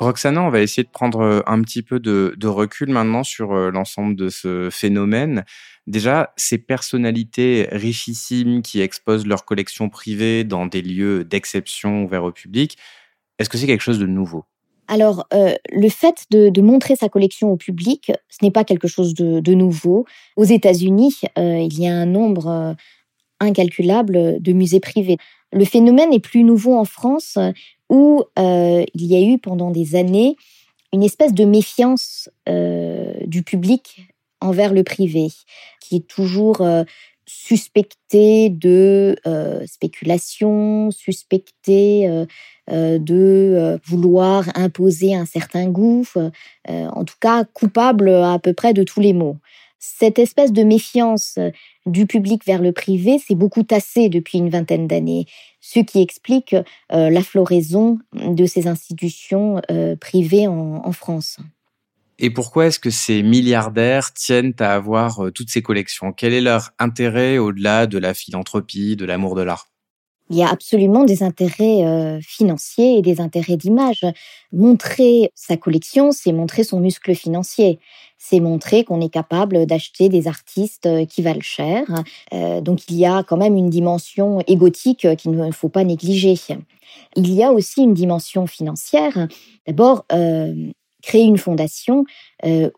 Roxana, 0.00 0.42
on 0.42 0.48
va 0.48 0.62
essayer 0.62 0.82
de 0.82 0.88
prendre 0.88 1.20
euh, 1.20 1.40
un 1.46 1.60
petit 1.60 1.82
peu 1.82 2.00
de, 2.00 2.46
recul 2.46 2.88
maintenant 2.88 3.22
sur 3.22 3.52
euh, 3.52 3.70
l'ensemble 3.70 4.16
de 4.16 4.30
ce 4.30 4.70
phénomène. 4.70 5.44
Déjà, 5.86 6.32
ces 6.36 6.56
personnalités 6.56 7.68
richissimes 7.70 8.62
qui 8.62 8.80
exposent 8.80 9.26
leurs 9.26 9.44
collections 9.44 9.90
privées 9.90 10.44
dans 10.44 10.64
des 10.66 10.80
lieux 10.80 11.24
d'exception 11.24 12.04
ouverts 12.04 12.24
au 12.24 12.32
public, 12.32 12.78
est-ce 13.38 13.50
que 13.50 13.58
c'est 13.58 13.66
quelque 13.66 13.82
chose 13.82 13.98
de 13.98 14.06
nouveau? 14.06 14.44
Alors, 14.88 15.26
euh, 15.34 15.54
le 15.70 15.88
fait 15.88 16.26
de, 16.30 16.60
montrer 16.60 16.96
sa 16.96 17.08
collection 17.08 17.52
au 17.52 17.56
public, 17.56 18.10
ce 18.28 18.38
n'est 18.42 18.50
pas 18.50 18.64
quelque 18.64 18.88
chose 18.88 19.14
de, 19.14 19.54
nouveau. 19.54 20.06
Aux 20.36 20.44
États-Unis, 20.44 21.20
il 21.36 21.78
y 21.78 21.86
a 21.86 21.94
un 21.94 22.06
nombre 22.06 22.74
incalculable 23.38 24.40
de 24.40 24.52
musées 24.52 24.80
privés. 24.80 25.16
Le 25.52 25.64
phénomène 25.64 26.12
est 26.12 26.20
plus 26.20 26.42
nouveau 26.42 26.76
en 26.76 26.84
France, 26.84 27.38
où 27.90 28.24
euh, 28.38 28.84
il 28.94 29.04
y 29.04 29.16
a 29.16 29.20
eu 29.20 29.38
pendant 29.38 29.70
des 29.70 29.96
années 29.96 30.36
une 30.92 31.02
espèce 31.02 31.34
de 31.34 31.44
méfiance 31.44 32.30
euh, 32.48 33.12
du 33.26 33.42
public 33.42 34.06
envers 34.40 34.72
le 34.72 34.84
privé, 34.84 35.28
qui 35.80 35.96
est 35.96 36.06
toujours 36.06 36.62
euh, 36.62 36.84
suspecté 37.26 38.48
de 38.48 39.14
spéculation, 39.66 40.90
suspecté 40.90 42.08
de 42.68 43.78
vouloir 43.86 44.48
imposer 44.56 45.14
un 45.14 45.26
certain 45.26 45.68
goût, 45.68 46.04
en 46.66 47.04
tout 47.04 47.14
cas 47.20 47.44
coupable 47.44 48.08
à 48.08 48.40
peu 48.40 48.52
près 48.52 48.72
de 48.72 48.82
tous 48.82 48.98
les 48.98 49.12
maux. 49.12 49.36
Cette 49.78 50.18
espèce 50.18 50.52
de 50.52 50.64
méfiance 50.64 51.38
du 51.86 52.06
public 52.06 52.44
vers 52.44 52.60
le 52.60 52.72
privé 52.72 53.20
s'est 53.20 53.36
beaucoup 53.36 53.62
tassée 53.62 54.08
depuis 54.08 54.38
une 54.38 54.50
vingtaine 54.50 54.88
d'années 54.88 55.26
ce 55.60 55.80
qui 55.80 56.00
explique 56.00 56.54
euh, 56.92 57.10
la 57.10 57.22
floraison 57.22 57.98
de 58.14 58.46
ces 58.46 58.66
institutions 58.66 59.60
euh, 59.70 59.96
privées 59.96 60.46
en, 60.46 60.92
France. 60.92 61.38
Et 62.18 62.30
pourquoi 62.30 62.66
est-ce 62.66 62.78
que 62.78 62.90
ces 62.90 63.22
milliardaires 63.22 64.12
tiennent 64.12 64.54
à 64.58 64.74
avoir 64.74 65.26
euh, 65.26 65.30
toutes 65.30 65.50
ces 65.50 65.62
collections? 65.62 66.12
Quel 66.12 66.32
est 66.32 66.40
leur 66.40 66.72
intérêt 66.78 67.38
au-delà 67.38 67.86
de 67.86 67.98
la 67.98 68.14
philanthropie, 68.14 68.96
de 68.96 69.04
l'amour 69.04 69.36
de 69.36 69.42
l'art? 69.42 69.69
Il 70.30 70.36
y 70.36 70.42
a 70.42 70.48
absolument 70.48 71.04
des 71.04 71.22
intérêts 71.22 72.20
financiers 72.22 72.98
et 72.98 73.02
des 73.02 73.20
intérêts 73.20 73.56
d'image. 73.56 74.06
Montrer 74.52 75.32
sa 75.34 75.56
collection, 75.56 76.12
c'est 76.12 76.32
montrer 76.32 76.64
son 76.64 76.80
muscle 76.80 77.14
financier 77.14 77.80
c'est 78.22 78.38
montrer 78.38 78.84
qu'on 78.84 79.00
est 79.00 79.08
capable 79.08 79.64
d'acheter 79.64 80.10
des 80.10 80.28
artistes 80.28 80.86
euh, 80.86 81.06
qui 81.06 81.22
valent 81.22 81.40
cher. 81.40 81.84
Euh, 82.34 82.60
donc 82.60 82.88
il 82.90 82.96
y 82.96 83.06
a 83.06 83.22
quand 83.22 83.38
même 83.38 83.56
une 83.56 83.70
dimension 83.70 84.40
égotique 84.46 85.06
qu'il 85.16 85.32
ne 85.32 85.50
faut 85.50 85.70
pas 85.70 85.84
négliger. 85.84 86.34
Il 87.16 87.32
y 87.32 87.42
a 87.42 87.50
aussi 87.50 87.80
une 87.80 87.94
dimension 87.94 88.46
financière. 88.46 89.26
D'abord, 89.66 90.04
euh, 90.12 90.70
créer 91.02 91.24
une 91.24 91.38
fondation 91.38 92.04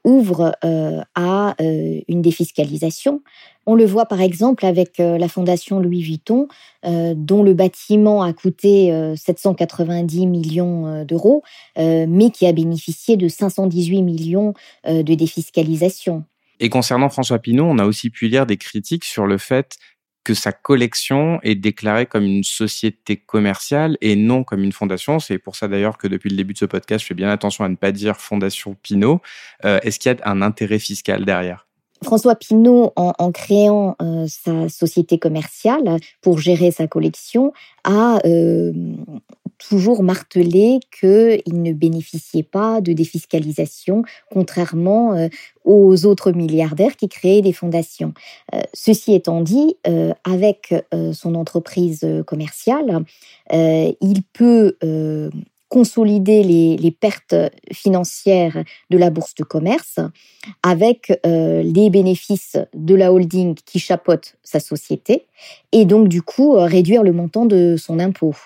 ouvre 0.05 0.57
à 1.15 1.55
une 1.59 2.23
défiscalisation. 2.23 3.23
On 3.67 3.75
le 3.75 3.85
voit 3.85 4.07
par 4.07 4.21
exemple 4.21 4.67
avec 4.67 4.99
euh, 4.99 5.19
la 5.19 5.29
fondation 5.29 5.79
Louis 5.79 6.03
Vuitton, 6.03 6.49
euh, 6.85 7.15
dont 7.17 7.43
le 7.43 7.55
bâtiment 7.55 8.23
a 8.23 8.33
coûté 8.33 8.93
790 9.17 10.23
euh, 10.23 10.27
millions 10.27 11.05
d'euros, 11.05 11.43
mais 11.77 12.31
qui 12.31 12.47
a 12.47 12.53
bénéficié 12.53 13.17
de 13.17 13.29
518 13.29 14.03
millions 14.03 14.55
de 14.87 15.15
défiscalisation. 15.15 16.25
Et 16.61 16.69
concernant 16.69 17.09
François 17.09 17.39
Pinault, 17.39 17.67
on 17.67 17.79
a 17.79 17.85
aussi 17.85 18.11
pu 18.11 18.29
lire 18.29 18.47
des 18.47 18.57
critiques 18.57 19.05
sur 19.05 19.27
le 19.27 19.39
fait 19.39 19.77
que 20.25 20.35
sa 20.35 20.53
collection 20.53 21.41
est 21.43 21.55
déclarée 21.55 22.07
comme 22.07 22.25
une 22.25 22.45
société 22.45 23.17
commerciale 23.17 23.99
et 24.01 24.17
non 24.17 24.45
comme 24.45 24.63
une 24.63 24.73
fondation. 24.73 25.19
C'est 25.19 25.39
pour 25.39 25.57
ça 25.57 25.69
d'ailleurs 25.69 25.99
que 25.99 26.07
depuis 26.09 26.31
le 26.31 26.37
début 26.37 26.53
de 26.53 26.59
ce 26.59 26.65
podcast, 26.65 27.03
je 27.03 27.07
fais 27.09 27.15
bien 27.15 27.31
attention 27.31 27.65
à 27.65 27.69
ne 27.69 27.77
pas 27.77 27.93
dire 27.93 28.17
Fondation 28.17 28.77
Pinault. 28.83 29.21
Est-ce 29.63 29.99
qu'il 29.99 30.13
y 30.13 30.15
a 30.15 30.31
un 30.31 30.43
intérêt 30.43 30.79
fiscal 30.79 31.25
derrière? 31.25 31.67
François 32.03 32.35
Pinault, 32.35 32.93
en, 32.97 33.33
créant 33.33 33.97
euh, 34.03 34.27
sa 34.29 34.69
société 34.69 35.19
commerciale 35.19 35.99
pour 36.21 36.39
gérer 36.39 36.71
sa 36.71 36.87
collection, 36.87 37.53
a 37.85 38.19
euh, 38.27 38.73
toujours 39.69 40.03
martelé 40.03 40.81
qu'il 40.99 41.63
ne 41.63 41.73
bénéficiait 41.73 42.43
pas 42.43 42.81
de 42.81 42.93
défiscalisation, 42.93 44.03
contrairement 44.31 45.15
euh, 45.15 45.29
aux 45.65 46.07
autres 46.07 46.33
milliardaires 46.33 46.97
qui 46.97 47.09
créaient 47.09 47.43
des 47.43 47.53
fondations. 47.53 48.15
ceci 48.75 49.15
étant 49.15 49.41
dit, 49.41 49.77
avec 50.25 50.75
son 51.13 51.37
entreprise 51.37 52.05
commerciale, 52.27 53.05
il 53.53 54.23
peut 54.33 54.77
consolider 55.73 56.43
les, 56.43 56.91
pertes 56.91 57.35
financières 57.73 58.63
de 58.91 58.99
la 58.99 59.09
bourse 59.09 59.35
de 59.35 59.43
commerce 59.43 60.01
avec 60.63 61.19
euh, 61.25 61.63
les 61.63 61.89
bénéfices 61.89 62.59
de 62.75 62.95
la 62.95 63.11
holding 63.11 63.55
qui 63.55 63.79
chapeaute 63.79 64.35
sa 64.43 64.61
société 64.61 65.25
et 65.73 65.87
donc 65.87 66.09
du 66.09 66.21
coup 66.21 66.57
euh, 66.57 66.67
réduire 66.67 67.03
le 67.03 67.13
montant 67.13 67.47
de 67.47 67.77
son 67.79 68.01
impôt. 68.01 68.37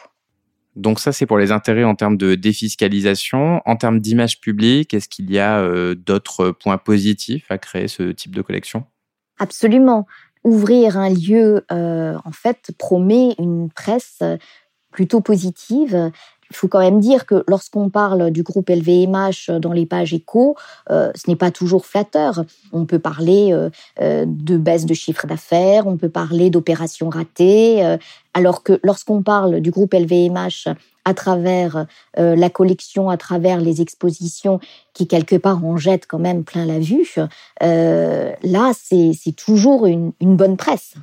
Donc 0.76 1.00
ça, 1.00 1.10
c'est 1.10 1.26
pour 1.26 1.38
les 1.38 1.52
intérêts 1.52 1.84
en 1.84 1.94
termes 1.94 2.16
de 2.16 2.34
défiscalisation. 2.34 3.62
En 3.66 3.76
termes 3.76 4.00
d'image 4.00 4.40
publique, 4.40 4.94
est-ce 4.94 5.08
qu'il 5.08 5.30
y 5.30 5.38
a 5.38 5.58
euh, 5.58 5.94
d'autres 5.94 6.50
points 6.50 6.78
positifs 6.78 7.50
à 7.50 7.58
créer 7.58 7.88
ce 7.88 8.04
type 8.04 8.34
de 8.34 8.42
collection? 8.42 8.84
Absolument. 9.38 10.06
Ouvrir 10.44 10.96
un 10.96 11.10
lieu, 11.10 11.64
en 11.70 12.32
fait, 12.32 12.70
promet 12.78 13.34
une 13.38 13.68
presse 13.68 14.22
plutôt 14.92 15.20
positive 15.20 16.12
il 16.50 16.56
faut 16.56 16.68
quand 16.68 16.80
même 16.80 17.00
dire 17.00 17.26
que 17.26 17.44
lorsqu'on 17.48 17.90
parle 17.90 18.30
du 18.30 18.42
groupe 18.42 18.70
LVMH 18.70 19.58
dans 19.60 19.72
les 19.72 19.86
pages 19.86 20.14
éco, 20.14 20.56
euh, 20.90 21.10
ce 21.14 21.28
n'est 21.28 21.36
pas 21.36 21.50
toujours 21.50 21.86
flatteur. 21.86 22.44
On 22.72 22.84
peut 22.84 22.98
parler 22.98 23.52
euh, 23.52 23.70
euh, 24.00 24.24
de 24.26 24.56
baisse 24.56 24.86
de 24.86 24.94
chiffre 24.94 25.26
d'affaires, 25.26 25.86
on 25.86 25.96
peut 25.96 26.08
parler 26.08 26.50
d'opérations 26.50 27.08
ratées, 27.08 27.96
alors 28.34 28.62
que 28.62 28.78
lorsqu'on 28.82 29.22
parle 29.22 29.60
du 29.60 29.70
groupe 29.70 29.94
LVMH 29.94 30.68
à 31.04 31.14
travers 31.14 31.86
la 32.16 32.50
collection, 32.50 33.10
à 33.10 33.16
travers 33.16 33.60
les 33.60 33.80
expositions 33.80 34.58
qui 34.92 35.06
quelque 35.06 35.36
part 35.36 35.64
en 35.64 35.76
jettent 35.76 36.06
quand 36.06 36.18
même 36.18 36.44
plein 36.44 36.66
la 36.66 36.78
vue, 36.78 37.14
là 37.60 38.72
c'est 38.74 39.36
toujours 39.36 39.86
une 39.86 40.12
bonne 40.20 40.56
presse. 40.56 40.94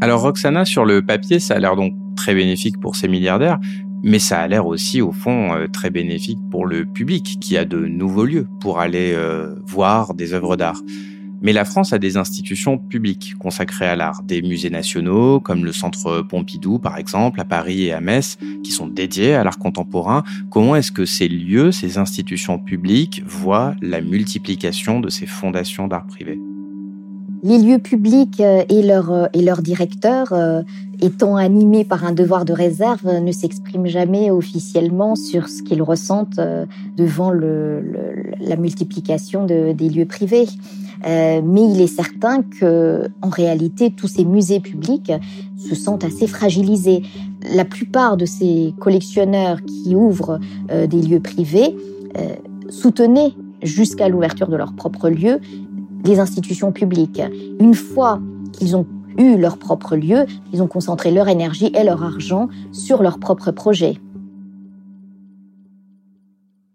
Alors 0.00 0.20
Roxana, 0.20 0.66
sur 0.66 0.84
le 0.84 1.00
papier, 1.00 1.38
ça 1.38 1.54
a 1.54 1.58
l'air 1.58 1.74
donc 1.74 1.94
très 2.16 2.34
bénéfique 2.34 2.78
pour 2.80 2.96
ces 2.96 3.08
milliardaires, 3.08 3.58
mais 4.02 4.18
ça 4.18 4.40
a 4.40 4.46
l'air 4.46 4.66
aussi 4.66 5.00
au 5.00 5.10
fond 5.10 5.54
euh, 5.54 5.68
très 5.68 5.88
bénéfique 5.88 6.38
pour 6.50 6.66
le 6.66 6.84
public 6.84 7.38
qui 7.40 7.56
a 7.56 7.64
de 7.64 7.78
nouveaux 7.78 8.26
lieux 8.26 8.46
pour 8.60 8.78
aller 8.78 9.12
euh, 9.14 9.54
voir 9.64 10.12
des 10.12 10.34
œuvres 10.34 10.56
d'art. 10.56 10.80
Mais 11.40 11.52
la 11.52 11.64
France 11.64 11.92
a 11.92 11.98
des 11.98 12.16
institutions 12.16 12.76
publiques 12.76 13.36
consacrées 13.38 13.86
à 13.86 13.96
l'art, 13.96 14.22
des 14.22 14.42
musées 14.42 14.70
nationaux 14.70 15.40
comme 15.40 15.64
le 15.64 15.72
Centre 15.72 16.22
Pompidou 16.22 16.78
par 16.78 16.98
exemple 16.98 17.40
à 17.40 17.44
Paris 17.44 17.84
et 17.84 17.92
à 17.92 18.00
Metz 18.00 18.36
qui 18.62 18.72
sont 18.72 18.86
dédiés 18.86 19.34
à 19.34 19.44
l'art 19.44 19.58
contemporain. 19.58 20.24
Comment 20.50 20.76
est-ce 20.76 20.92
que 20.92 21.06
ces 21.06 21.28
lieux, 21.28 21.72
ces 21.72 21.96
institutions 21.98 22.58
publiques 22.58 23.22
voient 23.26 23.74
la 23.80 24.02
multiplication 24.02 25.00
de 25.00 25.08
ces 25.08 25.26
fondations 25.26 25.88
d'art 25.88 26.06
privé? 26.06 26.38
Les 27.46 27.58
lieux 27.58 27.78
publics 27.78 28.40
euh, 28.40 28.64
et 28.68 28.82
leurs 28.82 29.12
euh, 29.12 29.26
et 29.32 29.62
directeurs, 29.62 30.32
euh, 30.32 30.62
étant 31.00 31.36
animés 31.36 31.84
par 31.84 32.04
un 32.04 32.10
devoir 32.10 32.44
de 32.44 32.52
réserve, 32.52 33.06
ne 33.06 33.30
s'expriment 33.30 33.86
jamais 33.86 34.32
officiellement 34.32 35.14
sur 35.14 35.48
ce 35.48 35.62
qu'ils 35.62 35.80
ressentent 35.82 36.40
devant 36.96 37.30
la 37.30 38.56
multiplication 38.56 39.44
de, 39.44 39.72
des 39.72 39.90
lieux 39.90 40.06
privés. 40.06 40.46
mais 41.04 41.62
il 41.70 41.82
est 41.82 41.86
certain 41.86 42.42
que, 42.42 43.08
en 43.20 43.28
réalité, 43.28 43.90
tous 43.90 44.08
ces 44.08 44.24
musées 44.24 44.60
publics 44.60 45.12
se 45.58 45.74
sentent 45.74 46.04
assez 46.04 46.26
fragilisés. 46.26 47.02
La 47.54 47.66
plupart 47.66 48.16
de 48.16 48.24
ces 48.24 48.72
collectionneurs 48.80 49.58
qui 49.62 49.94
ouvrent 49.94 50.40
des 50.70 51.02
lieux 51.02 51.20
privés 51.20 51.76
soutenaient 52.70 53.34
jusqu'à 53.62 54.08
l'ouverture 54.08 54.48
de 54.48 54.56
leur 54.56 54.72
propre 54.72 55.10
lieu 55.10 55.40
institutions 56.14 56.72
publiques. 56.72 57.22
Une 57.60 57.74
fois 57.74 58.20
qu'ils 58.52 58.76
ont 58.76 58.86
eu 59.18 59.36
leur 59.36 59.58
propre 59.58 59.96
lieu, 59.96 60.26
ils 60.52 60.62
ont 60.62 60.66
concentré 60.68 61.10
leur 61.10 61.28
énergie 61.28 61.70
et 61.74 61.84
leur 61.84 62.02
argent 62.02 62.48
sur 62.72 63.02
leur 63.02 63.18
propre 63.18 63.50
projet. 63.50 63.98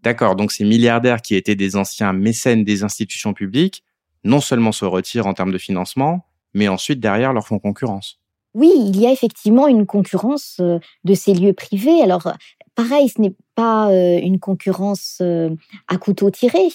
D'accord, 0.04 0.36
donc 0.36 0.52
ces 0.52 0.66
milliardaires 0.66 1.22
qui 1.22 1.36
étaient 1.36 1.56
des 1.56 1.76
anciens 1.76 2.14
mécènes 2.14 2.64
des 2.64 2.84
institutions 2.84 3.34
publiques, 3.34 3.84
non 4.24 4.42
seulement 4.42 4.72
se 4.72 4.86
retirent 4.86 5.28
en 5.28 5.34
termes 5.34 5.52
de 5.52 5.58
financement, 5.58 6.26
mais 6.54 6.68
ensuite 6.68 7.00
derrière 7.00 7.34
leur 7.34 7.48
font 7.48 7.60
concurrence. 7.60 8.21
Oui, 8.54 8.72
il 8.76 9.00
y 9.00 9.08
a 9.08 9.12
effectivement 9.12 9.68
une 9.68 9.86
concurrence 9.86 10.58
euh, 10.60 10.80
de 11.06 11.14
ces 11.14 11.34
lieux 11.34 11.54
privés. 11.54 12.02
Alors, 12.02 12.34
pareil, 12.76 13.08
ce 13.08 13.22
n'est 13.22 13.34
pas 13.56 13.90
euh, 13.90 14.20
une 14.20 14.40
concurrence 14.40 15.20
euh, 15.22 15.50
à 15.88 15.98
couteau 15.98 16.30
tiré, 16.32 16.68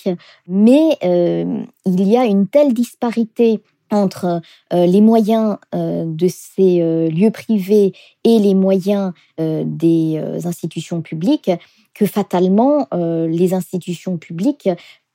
mais 0.49 0.97
il 1.03 2.09
y 2.09 2.17
a 2.17 2.25
une 2.25 2.47
telle 2.47 2.73
disparité 2.73 3.61
entre 3.93 4.41
les 4.73 5.01
moyens 5.01 5.59
de 5.73 6.27
ces 6.29 7.09
lieux 7.09 7.31
privés 7.31 7.93
et 8.25 8.41
les 8.41 8.55
moyens 8.55 9.13
des 9.39 10.21
institutions 10.45 11.03
publiques 11.03 11.53
que 11.95 12.05
fatalement 12.05 12.89
les 12.93 13.55
institutions 13.55 14.17
publiques 14.17 14.69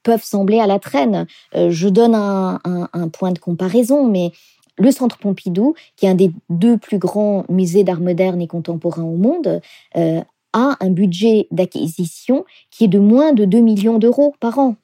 peuvent 0.04 0.24
sembler 0.24 0.62
à 0.62 0.68
la 0.68 0.80
traîne. 0.80 1.28
je 1.54 1.90
donne 1.90 2.16
un, 2.16 2.62
un 2.64 3.10
point 3.10 3.34
de 3.34 3.40
comparaison, 3.40 4.08
mais 4.08 4.32
le 4.82 4.92
Centre 4.92 5.18
Pompidou, 5.18 5.76
qui 5.96 6.06
est 6.06 6.10
un 6.10 6.16
des 6.16 6.32
deux 6.50 6.78
plus 6.78 6.98
grands 6.98 7.46
musées 7.50 7.84
d'art 7.84 8.02
moderne 8.02 8.42
et 8.42 8.48
contemporain 8.48 9.04
au 9.04 9.16
monde, 9.16 9.62
euh, 9.96 10.22
a 10.54 10.76
un 10.82 10.90
budget 10.90 11.48
d'acquisition 11.52 12.46
qui 12.72 12.86
est 12.86 12.90
de 12.90 13.00
moins 13.00 13.32
de 13.32 13.46
2 13.46 13.60
millions 13.60 14.00
d'euros 14.00 14.34
par 14.40 14.60
an. 14.60 14.76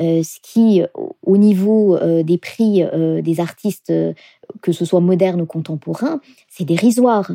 Euh, 0.00 0.22
ce 0.22 0.38
qui, 0.42 0.82
au 1.22 1.36
niveau 1.36 1.96
euh, 1.96 2.22
des 2.22 2.38
prix 2.38 2.82
des 3.22 3.40
artistes, 3.40 3.92
que 4.62 4.72
ce 4.72 4.84
soit 4.84 5.00
modernes 5.00 5.42
ou 5.42 5.46
contemporains, 5.46 6.20
c'est 6.48 6.64
dérisoire. 6.64 7.30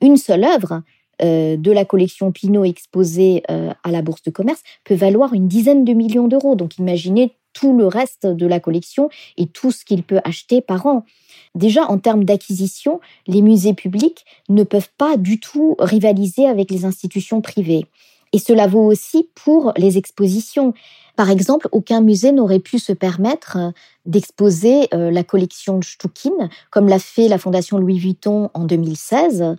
Une 0.00 0.16
seule 0.16 0.44
œuvre 0.44 0.82
de 1.20 1.72
la 1.72 1.86
collection 1.86 2.30
Pinault 2.30 2.64
exposée 2.64 3.42
à 3.48 3.90
la 3.90 4.02
Bourse 4.02 4.22
de 4.22 4.30
commerce 4.30 4.62
peut 4.84 4.94
valoir 4.94 5.32
une 5.32 5.48
dizaine 5.48 5.84
de 5.84 5.94
millions 5.94 6.28
d'euros. 6.28 6.56
Donc 6.56 6.76
imaginez 6.76 7.32
tout 7.56 7.74
le 7.74 7.86
reste 7.86 8.26
de 8.26 8.46
la 8.46 8.60
collection 8.60 9.08
et 9.38 9.46
tout 9.46 9.72
ce 9.72 9.86
qu'il 9.86 10.02
peut 10.02 10.20
acheter 10.24 10.60
par 10.60 10.84
an. 10.84 11.06
Déjà, 11.54 11.90
en 11.90 11.96
termes 11.96 12.24
d'acquisition, 12.24 13.00
les 13.26 13.40
musées 13.40 13.72
publics 13.72 14.26
ne 14.50 14.62
peuvent 14.62 14.90
pas 14.98 15.16
du 15.16 15.40
tout 15.40 15.74
rivaliser 15.78 16.46
avec 16.46 16.70
les 16.70 16.84
institutions 16.84 17.40
privées. 17.40 17.86
Et 18.34 18.38
cela 18.38 18.66
vaut 18.66 18.84
aussi 18.84 19.30
pour 19.34 19.72
les 19.78 19.96
expositions. 19.96 20.74
Par 21.16 21.30
exemple, 21.30 21.68
aucun 21.72 22.02
musée 22.02 22.32
n'aurait 22.32 22.58
pu 22.58 22.78
se 22.78 22.92
permettre 22.92 23.56
euh, 23.56 23.70
d'exposer 24.04 24.88
euh, 24.92 25.10
la 25.10 25.24
collection 25.24 25.80
Stukin, 25.80 26.50
comme 26.70 26.88
l'a 26.88 26.98
fait 26.98 27.28
la 27.28 27.38
Fondation 27.38 27.78
Louis 27.78 27.98
Vuitton 27.98 28.50
en 28.52 28.64
2016 28.64 29.56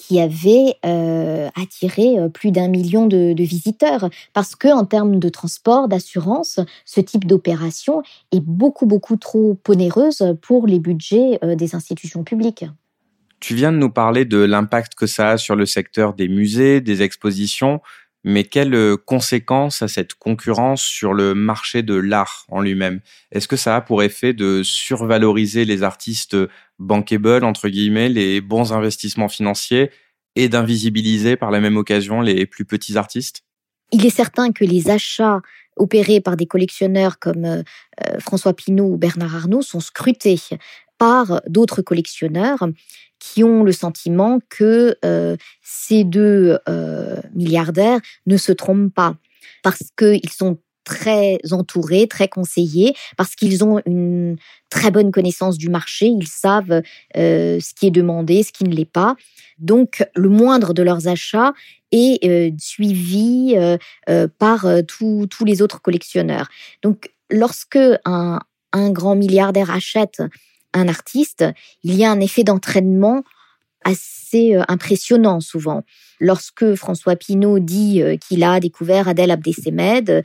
qui 0.00 0.18
avait 0.18 0.76
euh, 0.86 1.50
attiré 1.60 2.18
euh, 2.18 2.30
plus 2.30 2.52
d'un 2.52 2.68
million 2.68 3.06
de, 3.06 3.34
visiteurs. 3.38 4.08
Parce 4.32 4.56
que 4.56 4.68
en 4.68 4.86
termes 4.86 5.18
de 5.18 5.28
transport, 5.28 5.88
d'assurance, 5.88 6.58
ce 6.86 7.00
type 7.02 7.26
d'opération 7.26 8.02
est 8.32 8.40
beaucoup, 8.40 8.86
beaucoup 8.86 9.16
trop 9.16 9.58
onéreuse 9.68 10.24
pour 10.40 10.66
les 10.66 10.78
budgets 10.78 11.38
euh, 11.44 11.54
des 11.54 11.74
institutions 11.74 12.24
publiques. 12.24 12.64
Tu 13.40 13.54
viens 13.54 13.72
de 13.72 13.76
nous 13.76 13.90
parler 13.90 14.24
de 14.24 14.38
l'impact 14.38 14.94
que 14.94 15.06
ça 15.06 15.30
a 15.30 15.36
sur 15.36 15.54
le 15.54 15.66
secteur 15.66 16.14
des 16.14 16.28
musées, 16.28 16.80
des 16.80 17.02
expositions, 17.02 17.80
mais 18.24 18.44
quelles 18.44 18.96
conséquences 19.06 19.82
a 19.82 19.88
cette 19.88 20.14
concurrence 20.14 20.82
sur 20.82 21.14
le 21.14 21.34
marché 21.34 21.82
de 21.82 21.94
l'art 21.94 22.44
en 22.48 22.60
lui-même? 22.60 23.00
Est-ce 23.32 23.48
que 23.48 23.56
ça 23.56 23.76
a 23.76 23.80
pour 23.80 24.02
effet 24.02 24.32
de 24.32 24.62
survaloriser 24.62 25.64
les 25.64 25.82
artistes 25.82 26.36
bankable, 26.78 27.44
entre 27.44 27.68
guillemets, 27.68 28.08
les 28.08 28.40
bons 28.40 28.72
investissements 28.72 29.28
financiers 29.28 29.90
et 30.36 30.48
d'invisibiliser 30.48 31.36
par 31.36 31.50
la 31.50 31.60
même 31.60 31.76
occasion 31.76 32.20
les 32.20 32.46
plus 32.46 32.64
petits 32.64 32.96
artistes? 32.96 33.42
Il 33.92 34.06
est 34.06 34.10
certain 34.10 34.52
que 34.52 34.64
les 34.64 34.90
achats 34.90 35.40
opérés 35.76 36.20
par 36.20 36.36
des 36.36 36.46
collectionneurs 36.46 37.18
comme 37.18 37.44
euh, 37.44 37.62
euh, 38.04 38.18
François 38.20 38.54
Pinault 38.54 38.92
ou 38.92 38.96
Bernard 38.96 39.34
Arnault 39.34 39.62
sont 39.62 39.80
scrutés 39.80 40.40
par 41.00 41.42
d'autres 41.48 41.82
collectionneurs 41.82 42.68
qui 43.18 43.42
ont 43.42 43.64
le 43.64 43.72
sentiment 43.72 44.38
que 44.48 44.96
euh, 45.04 45.36
ces 45.62 46.04
deux 46.04 46.58
milliardaires 47.34 48.00
ne 48.26 48.36
se 48.36 48.52
trompent 48.52 48.94
pas 48.94 49.16
parce 49.62 49.82
qu'ils 49.96 50.30
sont 50.30 50.58
très 50.84 51.38
entourés, 51.52 52.08
très 52.08 52.28
conseillés, 52.28 52.94
parce 53.16 53.34
qu'ils 53.34 53.62
ont 53.64 53.80
une 53.86 54.36
très 54.70 54.90
bonne 54.90 55.10
connaissance 55.10 55.58
du 55.58 55.68
marché, 55.68 56.06
ils 56.06 56.26
savent 56.26 56.82
euh, 57.16 57.60
ce 57.60 57.74
qui 57.74 57.86
est 57.86 57.92
demandé, 57.92 58.42
ce 58.42 58.52
qui 58.52 58.64
ne 58.64 58.74
l'est 58.74 58.90
pas. 58.90 59.14
Donc, 59.58 60.04
le 60.14 60.28
moindre 60.28 60.72
de 60.74 60.82
leurs 60.82 61.06
achats 61.06 61.52
est 61.92 62.24
euh, 62.24 62.50
suivi 62.58 63.54
euh, 63.56 64.28
par 64.38 64.66
tous 64.86 65.44
les 65.44 65.62
autres 65.62 65.82
collectionneurs. 65.82 66.48
Donc, 66.82 67.12
lorsque 67.30 67.78
un, 68.04 68.40
un 68.72 68.90
grand 68.90 69.14
milliardaire 69.14 69.70
achète 69.70 70.22
un 70.72 70.88
artiste, 70.88 71.44
il 71.82 71.94
y 71.94 72.04
a 72.04 72.10
un 72.10 72.20
effet 72.20 72.44
d'entraînement 72.44 73.22
assez 73.84 74.54
impressionnant 74.68 75.40
souvent. 75.40 75.84
Lorsque 76.20 76.74
François 76.74 77.16
Pinault 77.16 77.58
dit 77.58 78.02
qu'il 78.18 78.44
a 78.44 78.60
découvert 78.60 79.08
Adèle 79.08 79.30
euh, 80.10 80.22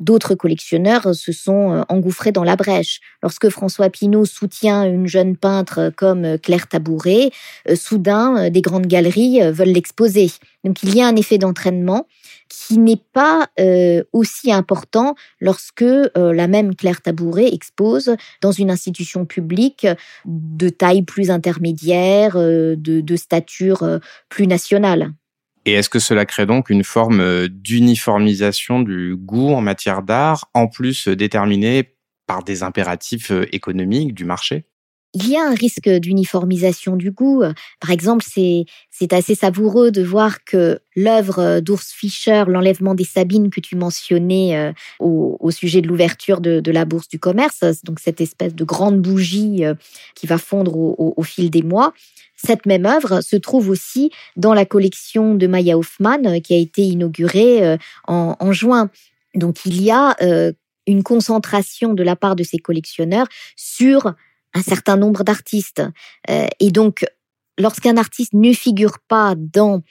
d'autres 0.00 0.34
collectionneurs 0.34 1.14
se 1.14 1.32
sont 1.32 1.72
euh, 1.72 1.82
engouffrés 1.88 2.32
dans 2.32 2.44
la 2.44 2.56
brèche. 2.56 3.00
Lorsque 3.22 3.48
François 3.48 3.90
Pinault 3.90 4.24
soutient 4.24 4.84
une 4.84 5.06
jeune 5.06 5.36
peintre 5.36 5.92
comme 5.96 6.38
Claire 6.38 6.68
Tabouret, 6.68 7.30
euh, 7.68 7.76
soudain, 7.76 8.50
des 8.50 8.60
grandes 8.60 8.86
galeries 8.86 9.40
veulent 9.52 9.68
l'exposer. 9.68 10.30
Donc 10.64 10.82
il 10.82 10.94
y 10.94 11.02
a 11.02 11.06
un 11.06 11.16
effet 11.16 11.38
d'entraînement 11.38 12.06
qui 12.48 12.78
n'est 12.78 13.00
pas 13.12 13.48
aussi 14.12 14.52
important 14.52 15.14
lorsque 15.40 15.84
la 16.14 16.46
même 16.46 16.76
Claire 16.76 17.00
Tabouret 17.00 17.52
expose 17.52 18.14
dans 18.42 18.52
une 18.52 18.70
institution 18.70 19.24
publique 19.24 19.86
de 20.24 20.68
taille 20.68 21.02
plus 21.02 21.30
intermédiaire, 21.30 22.36
de 22.36 23.16
stature 23.16 23.98
plus 24.28 24.46
nationale. 24.46 25.12
Et 25.66 25.72
est-ce 25.72 25.88
que 25.88 25.98
cela 25.98 26.26
crée 26.26 26.46
donc 26.46 26.68
une 26.68 26.84
forme 26.84 27.20
euh, 27.20 27.48
d'uniformisation 27.48 28.80
du 28.80 29.16
goût 29.16 29.54
en 29.54 29.62
matière 29.62 30.02
d'art, 30.02 30.50
en 30.52 30.66
plus 30.68 31.08
euh, 31.08 31.16
déterminée 31.16 31.96
par 32.26 32.44
des 32.44 32.62
impératifs 32.62 33.30
euh, 33.30 33.46
économiques 33.52 34.14
du 34.14 34.24
marché? 34.24 34.66
Il 35.14 35.28
y 35.28 35.36
a 35.36 35.44
un 35.44 35.54
risque 35.54 35.88
d'uniformisation 35.88 36.96
du 36.96 37.10
goût. 37.10 37.42
Par 37.80 37.90
exemple, 37.90 38.24
c'est 38.28 39.12
assez 39.12 39.34
savoureux 39.34 39.90
de 39.90 40.02
voir 40.02 40.44
que 40.44 40.80
l'œuvre 40.96 41.60
d'Urs 41.60 41.82
Fischer, 41.82 42.44
l'enlèvement 42.48 42.94
des 42.94 43.04
Sabines 43.04 43.50
que 43.50 43.60
tu 43.60 43.76
mentionnais 43.76 44.74
au, 44.98 45.36
au 45.40 45.50
sujet 45.50 45.80
de 45.80 45.88
l'ouverture 45.88 46.40
de, 46.40 46.70
la 46.70 46.84
bourse 46.84 47.08
du 47.08 47.18
commerce, 47.18 47.62
donc 47.84 48.00
cette 48.00 48.20
espèce 48.20 48.54
de 48.54 48.64
grande 48.64 49.00
bougie 49.00 49.62
qui 50.14 50.26
va 50.26 50.38
fondre 50.38 50.76
au, 50.76 51.22
fil 51.22 51.50
des 51.50 51.62
mois, 51.62 51.92
cette 52.36 52.66
même 52.66 52.86
œuvre 52.86 53.20
se 53.20 53.36
trouve 53.36 53.68
aussi 53.68 54.10
dans 54.36 54.54
la 54.54 54.64
collection 54.64 55.34
de 55.34 55.46
Maya 55.46 55.78
Hoffman 55.78 56.24
euh, 56.24 56.40
qui 56.40 56.54
a 56.54 56.58
été 56.58 56.82
inaugurée 56.82 57.64
euh, 57.66 57.76
en, 58.06 58.52
juin. 58.52 58.90
Donc 59.34 59.64
il 59.64 59.82
y 59.82 59.90
a 59.90 60.16
euh, 60.22 60.52
une 60.86 61.02
concentration 61.02 61.94
de 61.94 62.02
la 62.02 62.16
part 62.16 62.36
de 62.36 62.42
ces 62.42 62.58
collectionneurs 62.58 63.26
sur 63.56 64.14
un 64.54 64.62
certain 64.62 64.96
nombre 64.96 65.24
d'artistes. 65.24 65.82
et 66.28 66.70
donc, 66.70 67.04
lorsqu'un 67.58 67.96
artiste 67.96 68.32
ne 68.32 68.52
figure 68.52 68.98
pas 69.00 69.34
dans 69.36 69.82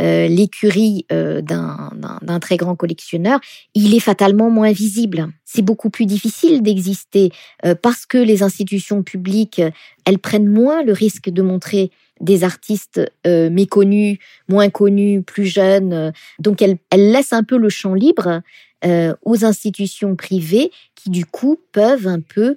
euh, 0.00 0.28
l'écurie 0.28 1.04
euh, 1.10 1.42
d'un 1.42 2.38
très 2.40 2.56
grand 2.56 2.76
collectionneur, 2.76 3.40
il 3.74 3.94
est 3.94 4.00
fatalement 4.00 4.48
moins 4.48 4.70
visible. 4.70 5.28
C'est 5.44 5.62
beaucoup 5.62 5.90
plus 5.90 6.06
difficile 6.06 6.62
d'exister 6.62 7.32
euh, 7.64 7.74
parce 7.74 8.06
que 8.06 8.16
les 8.16 8.44
institutions 8.44 9.02
publiques, 9.02 9.60
elles 10.04 10.20
prennent 10.20 10.48
moins 10.48 10.84
le 10.84 10.92
risque 10.92 11.28
de 11.28 11.42
montrer 11.42 11.90
des 12.20 12.44
artistes 12.44 13.00
méconnus, 13.24 14.18
moins 14.46 14.68
connus, 14.68 15.22
plus 15.22 15.46
jeunes. 15.46 16.12
Donc 16.38 16.60
elles, 16.60 16.76
elles 16.90 17.12
laissent 17.12 17.32
un 17.32 17.44
peu 17.44 17.56
le 17.56 17.70
champ 17.70 17.94
libre 17.94 18.42
aux 18.84 19.44
institutions 19.44 20.16
privées 20.16 20.70
qui 20.94 21.10
du 21.10 21.26
coup 21.26 21.58
peuvent 21.72 22.06
un 22.06 22.20
peu 22.20 22.54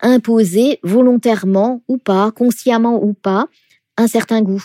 imposer 0.00 0.78
volontairement 0.82 1.82
ou 1.88 1.98
pas, 1.98 2.30
consciemment 2.30 3.02
ou 3.02 3.12
pas, 3.12 3.46
un 3.96 4.06
certain 4.06 4.42
goût. 4.42 4.64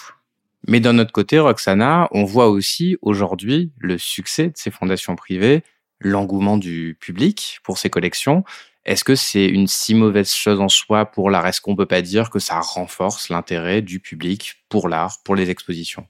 Mais 0.68 0.80
d'un 0.80 0.98
autre 0.98 1.12
côté, 1.12 1.38
Roxana, 1.38 2.08
on 2.12 2.24
voit 2.24 2.50
aussi 2.50 2.98
aujourd'hui 3.02 3.72
le 3.78 3.98
succès 3.98 4.48
de 4.48 4.54
ces 4.56 4.72
fondations 4.72 5.16
privées, 5.16 5.64
l'engouement 6.00 6.58
du 6.58 6.98
public 7.00 7.60
pour 7.64 7.78
ces 7.78 7.90
collections. 7.90 8.44
Est-ce 8.86 9.04
que 9.04 9.16
c'est 9.16 9.46
une 9.46 9.68
si 9.68 9.96
mauvaise 9.96 10.32
chose 10.32 10.60
en 10.60 10.70
soi 10.70 11.06
pour 11.06 11.30
l'art? 11.30 11.48
Est-ce 11.48 11.62
qu'on 11.62 11.76
peut 11.76 11.86
pas 11.86 12.02
dire 12.02 12.30
que 12.30 12.40
ça 12.40 12.60
renforce 12.60 13.30
l'intérêt 13.30 13.82
du 13.82 14.00
public 14.00 14.56
pour 14.70 14.90
l'art, 14.90 15.18
pour 15.24 15.36
les 15.36 15.50
expositions? 15.50 16.06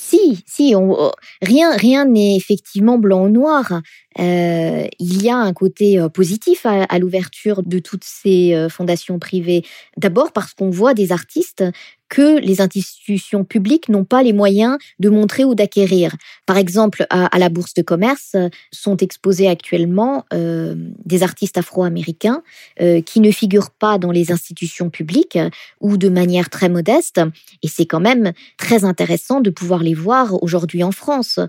Si, 0.00 0.44
si, 0.46 0.74
on, 0.76 1.10
rien, 1.42 1.76
rien 1.76 2.04
n'est 2.04 2.36
effectivement 2.36 2.98
blanc 2.98 3.24
ou 3.24 3.28
noir. 3.28 3.82
Euh, 4.20 4.86
il 5.00 5.22
y 5.22 5.28
a 5.28 5.36
un 5.36 5.52
côté 5.52 5.98
euh, 5.98 6.08
positif 6.08 6.64
à, 6.66 6.98
l'ouverture 6.98 7.62
de 7.64 7.80
toutes 7.80 8.04
ces 8.04 8.54
euh, 8.54 8.68
fondations 8.68 9.18
privées. 9.18 9.64
D'abord 9.96 10.32
parce 10.32 10.54
qu'on 10.54 10.70
voit 10.70 10.94
des 10.94 11.10
artistes 11.10 11.64
que 12.08 12.38
les 12.38 12.60
institutions 12.60 13.44
publiques 13.44 13.88
n'ont 13.88 14.04
pas 14.04 14.22
les 14.22 14.32
moyens 14.32 14.78
de 14.98 15.08
montrer 15.08 15.44
ou 15.44 15.54
d'acquérir. 15.54 16.14
Par 16.46 16.56
exemple, 16.56 17.06
à, 17.10 17.38
la 17.38 17.48
Bourse 17.48 17.74
de 17.74 17.82
commerce 17.82 18.36
sont 18.72 18.96
exposés 18.96 19.48
actuellement 19.48 20.24
euh, 20.32 20.74
des 21.04 21.22
artistes 21.22 21.58
afro-américains 21.58 22.42
euh, 22.80 23.00
qui 23.02 23.20
ne 23.20 23.30
figurent 23.30 23.70
pas 23.70 23.98
dans 23.98 24.10
les 24.10 24.32
institutions 24.32 24.90
publiques 24.90 25.38
ou 25.80 25.96
de 25.96 26.08
manière 26.08 26.50
très 26.50 26.68
modeste. 26.68 27.20
Et 27.62 27.68
c'est 27.68 27.86
quand 27.86 28.00
même 28.00 28.32
très 28.56 28.84
intéressant 28.84 29.40
de 29.40 29.50
pouvoir 29.50 29.82
les 29.82 29.94
voir 29.94 30.42
aujourd'hui 30.42 30.82
en 30.82 30.92
France. 30.92 31.40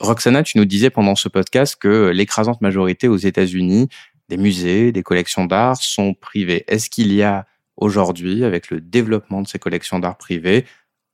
Roxana, 0.00 0.42
tu 0.42 0.58
nous 0.58 0.64
disais 0.64 0.90
pendant 0.90 1.14
ce 1.14 1.28
podcast 1.28 1.76
que 1.76 2.08
l'écrasante 2.08 2.60
majorité 2.60 3.06
aux 3.06 3.16
États-Unis 3.16 3.88
des 4.28 4.36
musées, 4.36 4.92
des 4.92 5.02
collections 5.02 5.44
d'art 5.44 5.76
sont 5.76 6.14
privées. 6.14 6.64
Est-ce 6.66 6.90
qu'il 6.90 7.12
y 7.12 7.22
a 7.22 7.46
aujourd'hui, 7.82 8.44
avec 8.44 8.70
le 8.70 8.80
développement 8.80 9.42
de 9.42 9.48
ces 9.48 9.58
collections 9.58 9.98
d'art 9.98 10.16
privées, 10.16 10.64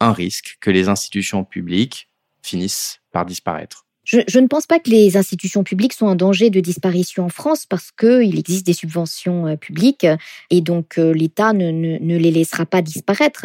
un 0.01 0.13
risque 0.13 0.59
que 0.61 0.71
les 0.71 0.89
institutions 0.89 1.45
publiques 1.45 2.09
finissent 2.43 3.01
par 3.11 3.27
disparaître. 3.27 3.89
Je, 4.09 4.39
ne 4.39 4.47
pense 4.47 4.67
pas 4.67 4.79
que 4.79 4.89
les 4.89 5.19
institutions 5.19 5.65
publiques 5.65 5.93
sont 5.93 6.07
en 6.07 6.15
danger 6.15 6.49
de 6.49 6.61
disparition 6.61 7.27
en 7.27 7.29
France 7.29 7.67
parce 7.67 7.91
qu'il 7.91 8.39
existe 8.39 8.65
des 8.65 8.73
subventions 8.73 9.47
euh, 9.47 9.57
publiques 9.57 10.07
et 10.49 10.63
donc 10.63 10.97
euh, 10.97 11.13
l'État 11.13 11.53
ne, 11.53 12.17
les 12.17 12.31
laissera 12.31 12.65
pas 12.65 12.81
disparaître. 12.81 13.45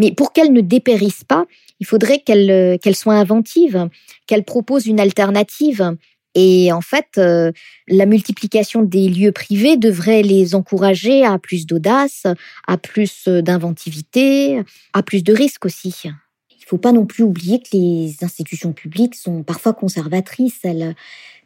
Mais 0.00 0.10
pour 0.10 0.32
qu'elles 0.32 0.52
ne 0.52 0.62
dépérissent 0.62 1.22
pas, 1.22 1.46
il 1.78 1.86
faudrait 1.86 2.18
qu'elles 2.18 2.50
euh, 2.50 2.92
soient 2.92 3.14
inventives, 3.14 3.88
qu'elles 4.26 4.42
proposent 4.42 4.86
une 4.86 4.98
alternative 4.98 5.94
et 6.34 6.72
en 6.72 6.80
fait, 6.80 7.18
euh, 7.18 7.50
la 7.88 8.06
multiplication 8.06 8.82
des 8.82 9.08
lieux 9.08 9.32
privés 9.32 9.76
devrait 9.76 10.22
les 10.22 10.54
encourager 10.54 11.24
à 11.24 11.38
plus 11.38 11.66
d'audace, 11.66 12.26
à 12.66 12.76
plus 12.78 13.26
d'inventivité, 13.26 14.62
à 14.92 15.02
plus 15.02 15.24
de 15.24 15.32
risques 15.32 15.64
aussi. 15.64 16.02
Il 16.04 16.62
ne 16.62 16.66
faut 16.66 16.78
pas 16.78 16.92
non 16.92 17.06
plus 17.06 17.24
oublier 17.24 17.60
que 17.60 17.70
les 17.72 18.16
institutions 18.22 18.72
publiques 18.72 19.16
sont 19.16 19.42
parfois 19.42 19.72
conservatrices. 19.72 20.60
Elles 20.62 20.94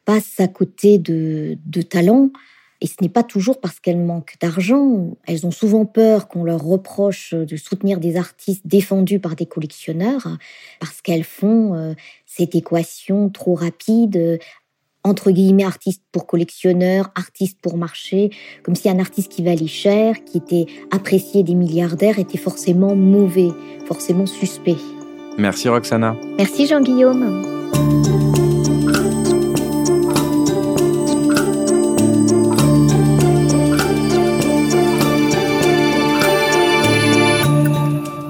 passent 0.04 0.38
à 0.38 0.48
côté 0.48 0.98
de, 0.98 1.56
de 1.64 1.82
talents. 1.82 2.30
Et 2.80 2.86
ce 2.86 2.96
n'est 3.00 3.08
pas 3.08 3.22
toujours 3.22 3.60
parce 3.60 3.80
qu'elles 3.80 4.04
manquent 4.04 4.36
d'argent. 4.42 5.16
Elles 5.26 5.46
ont 5.46 5.50
souvent 5.50 5.86
peur 5.86 6.28
qu'on 6.28 6.44
leur 6.44 6.62
reproche 6.62 7.32
de 7.32 7.56
soutenir 7.56 7.98
des 7.98 8.16
artistes 8.16 8.66
défendus 8.66 9.20
par 9.20 9.36
des 9.36 9.46
collectionneurs 9.46 10.28
parce 10.80 11.00
qu'elles 11.00 11.24
font 11.24 11.74
euh, 11.74 11.94
cette 12.26 12.54
équation 12.54 13.30
trop 13.30 13.54
rapide 13.54 14.38
entre 15.04 15.30
guillemets 15.30 15.64
artiste 15.64 16.02
pour 16.10 16.26
collectionneur, 16.26 17.10
artiste 17.14 17.58
pour 17.60 17.76
marché, 17.76 18.30
comme 18.62 18.74
si 18.74 18.88
un 18.88 18.98
artiste 18.98 19.30
qui 19.30 19.44
valait 19.44 19.66
cher, 19.66 20.16
qui 20.24 20.38
était 20.38 20.66
apprécié 20.90 21.42
des 21.42 21.54
milliardaires, 21.54 22.18
était 22.18 22.38
forcément 22.38 22.96
mauvais, 22.96 23.50
forcément 23.86 24.26
suspect. 24.26 24.76
Merci 25.36 25.68
Roxana. 25.68 26.16
Merci 26.38 26.66
Jean-Guillaume. 26.66 27.44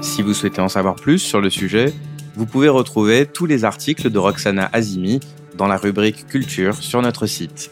Si 0.01 0.21
vous 0.21 0.33
souhaitez 0.33 0.61
en 0.61 0.69
savoir 0.69 0.95
plus 0.95 1.19
sur 1.19 1.39
le 1.39 1.49
sujet, 1.49 1.93
vous 2.35 2.45
pouvez 2.45 2.67
retrouver 2.67 3.25
tous 3.25 3.45
les 3.45 3.63
articles 3.63 4.09
de 4.09 4.17
Roxana 4.17 4.69
Azimi 4.73 5.21
dans 5.57 5.67
la 5.67 5.77
rubrique 5.77 6.27
Culture 6.27 6.75
sur 6.75 7.01
notre 7.01 7.25
site. 7.27 7.71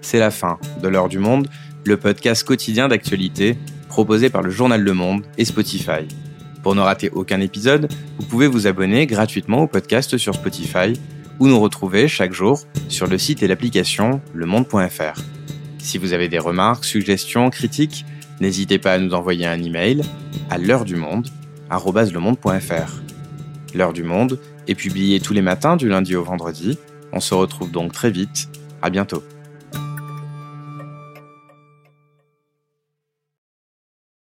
C'est 0.00 0.18
la 0.18 0.30
fin 0.30 0.58
de 0.82 0.88
l'heure 0.88 1.08
du 1.08 1.18
monde, 1.18 1.48
le 1.84 1.96
podcast 1.96 2.44
quotidien 2.44 2.88
d'actualité 2.88 3.56
proposé 3.88 4.30
par 4.30 4.42
le 4.42 4.50
journal 4.50 4.80
Le 4.80 4.92
Monde 4.92 5.24
et 5.38 5.44
Spotify. 5.44 6.06
Pour 6.62 6.74
ne 6.74 6.80
rater 6.80 7.10
aucun 7.10 7.40
épisode, 7.40 7.92
vous 8.18 8.26
pouvez 8.26 8.46
vous 8.46 8.66
abonner 8.66 9.06
gratuitement 9.06 9.62
au 9.62 9.66
podcast 9.66 10.16
sur 10.16 10.34
Spotify 10.34 10.94
ou 11.38 11.46
nous 11.46 11.60
retrouver 11.60 12.08
chaque 12.08 12.32
jour 12.32 12.60
sur 12.88 13.06
le 13.06 13.18
site 13.18 13.42
et 13.42 13.48
l'application 13.48 14.20
lemonde.fr. 14.32 15.20
Si 15.78 15.98
vous 15.98 16.12
avez 16.12 16.28
des 16.28 16.38
remarques, 16.38 16.84
suggestions, 16.84 17.50
critiques, 17.50 18.04
n'hésitez 18.40 18.78
pas 18.78 18.94
à 18.94 18.98
nous 18.98 19.14
envoyer 19.14 19.46
un 19.46 19.62
email 19.62 20.02
à 20.50 20.58
l'heure 20.58 20.84
du 20.84 20.96
monde 20.96 21.28
L'heure 23.74 23.92
du 23.92 24.04
monde 24.04 24.38
est 24.68 24.74
publiée 24.74 25.20
tous 25.20 25.32
les 25.34 25.42
matins 25.42 25.76
du 25.76 25.88
lundi 25.88 26.14
au 26.16 26.22
vendredi 26.22 26.78
on 27.14 27.20
se 27.20 27.34
retrouve 27.34 27.70
donc 27.70 27.92
très 27.92 28.10
vite. 28.10 28.48
À 28.82 28.90
bientôt. 28.90 29.22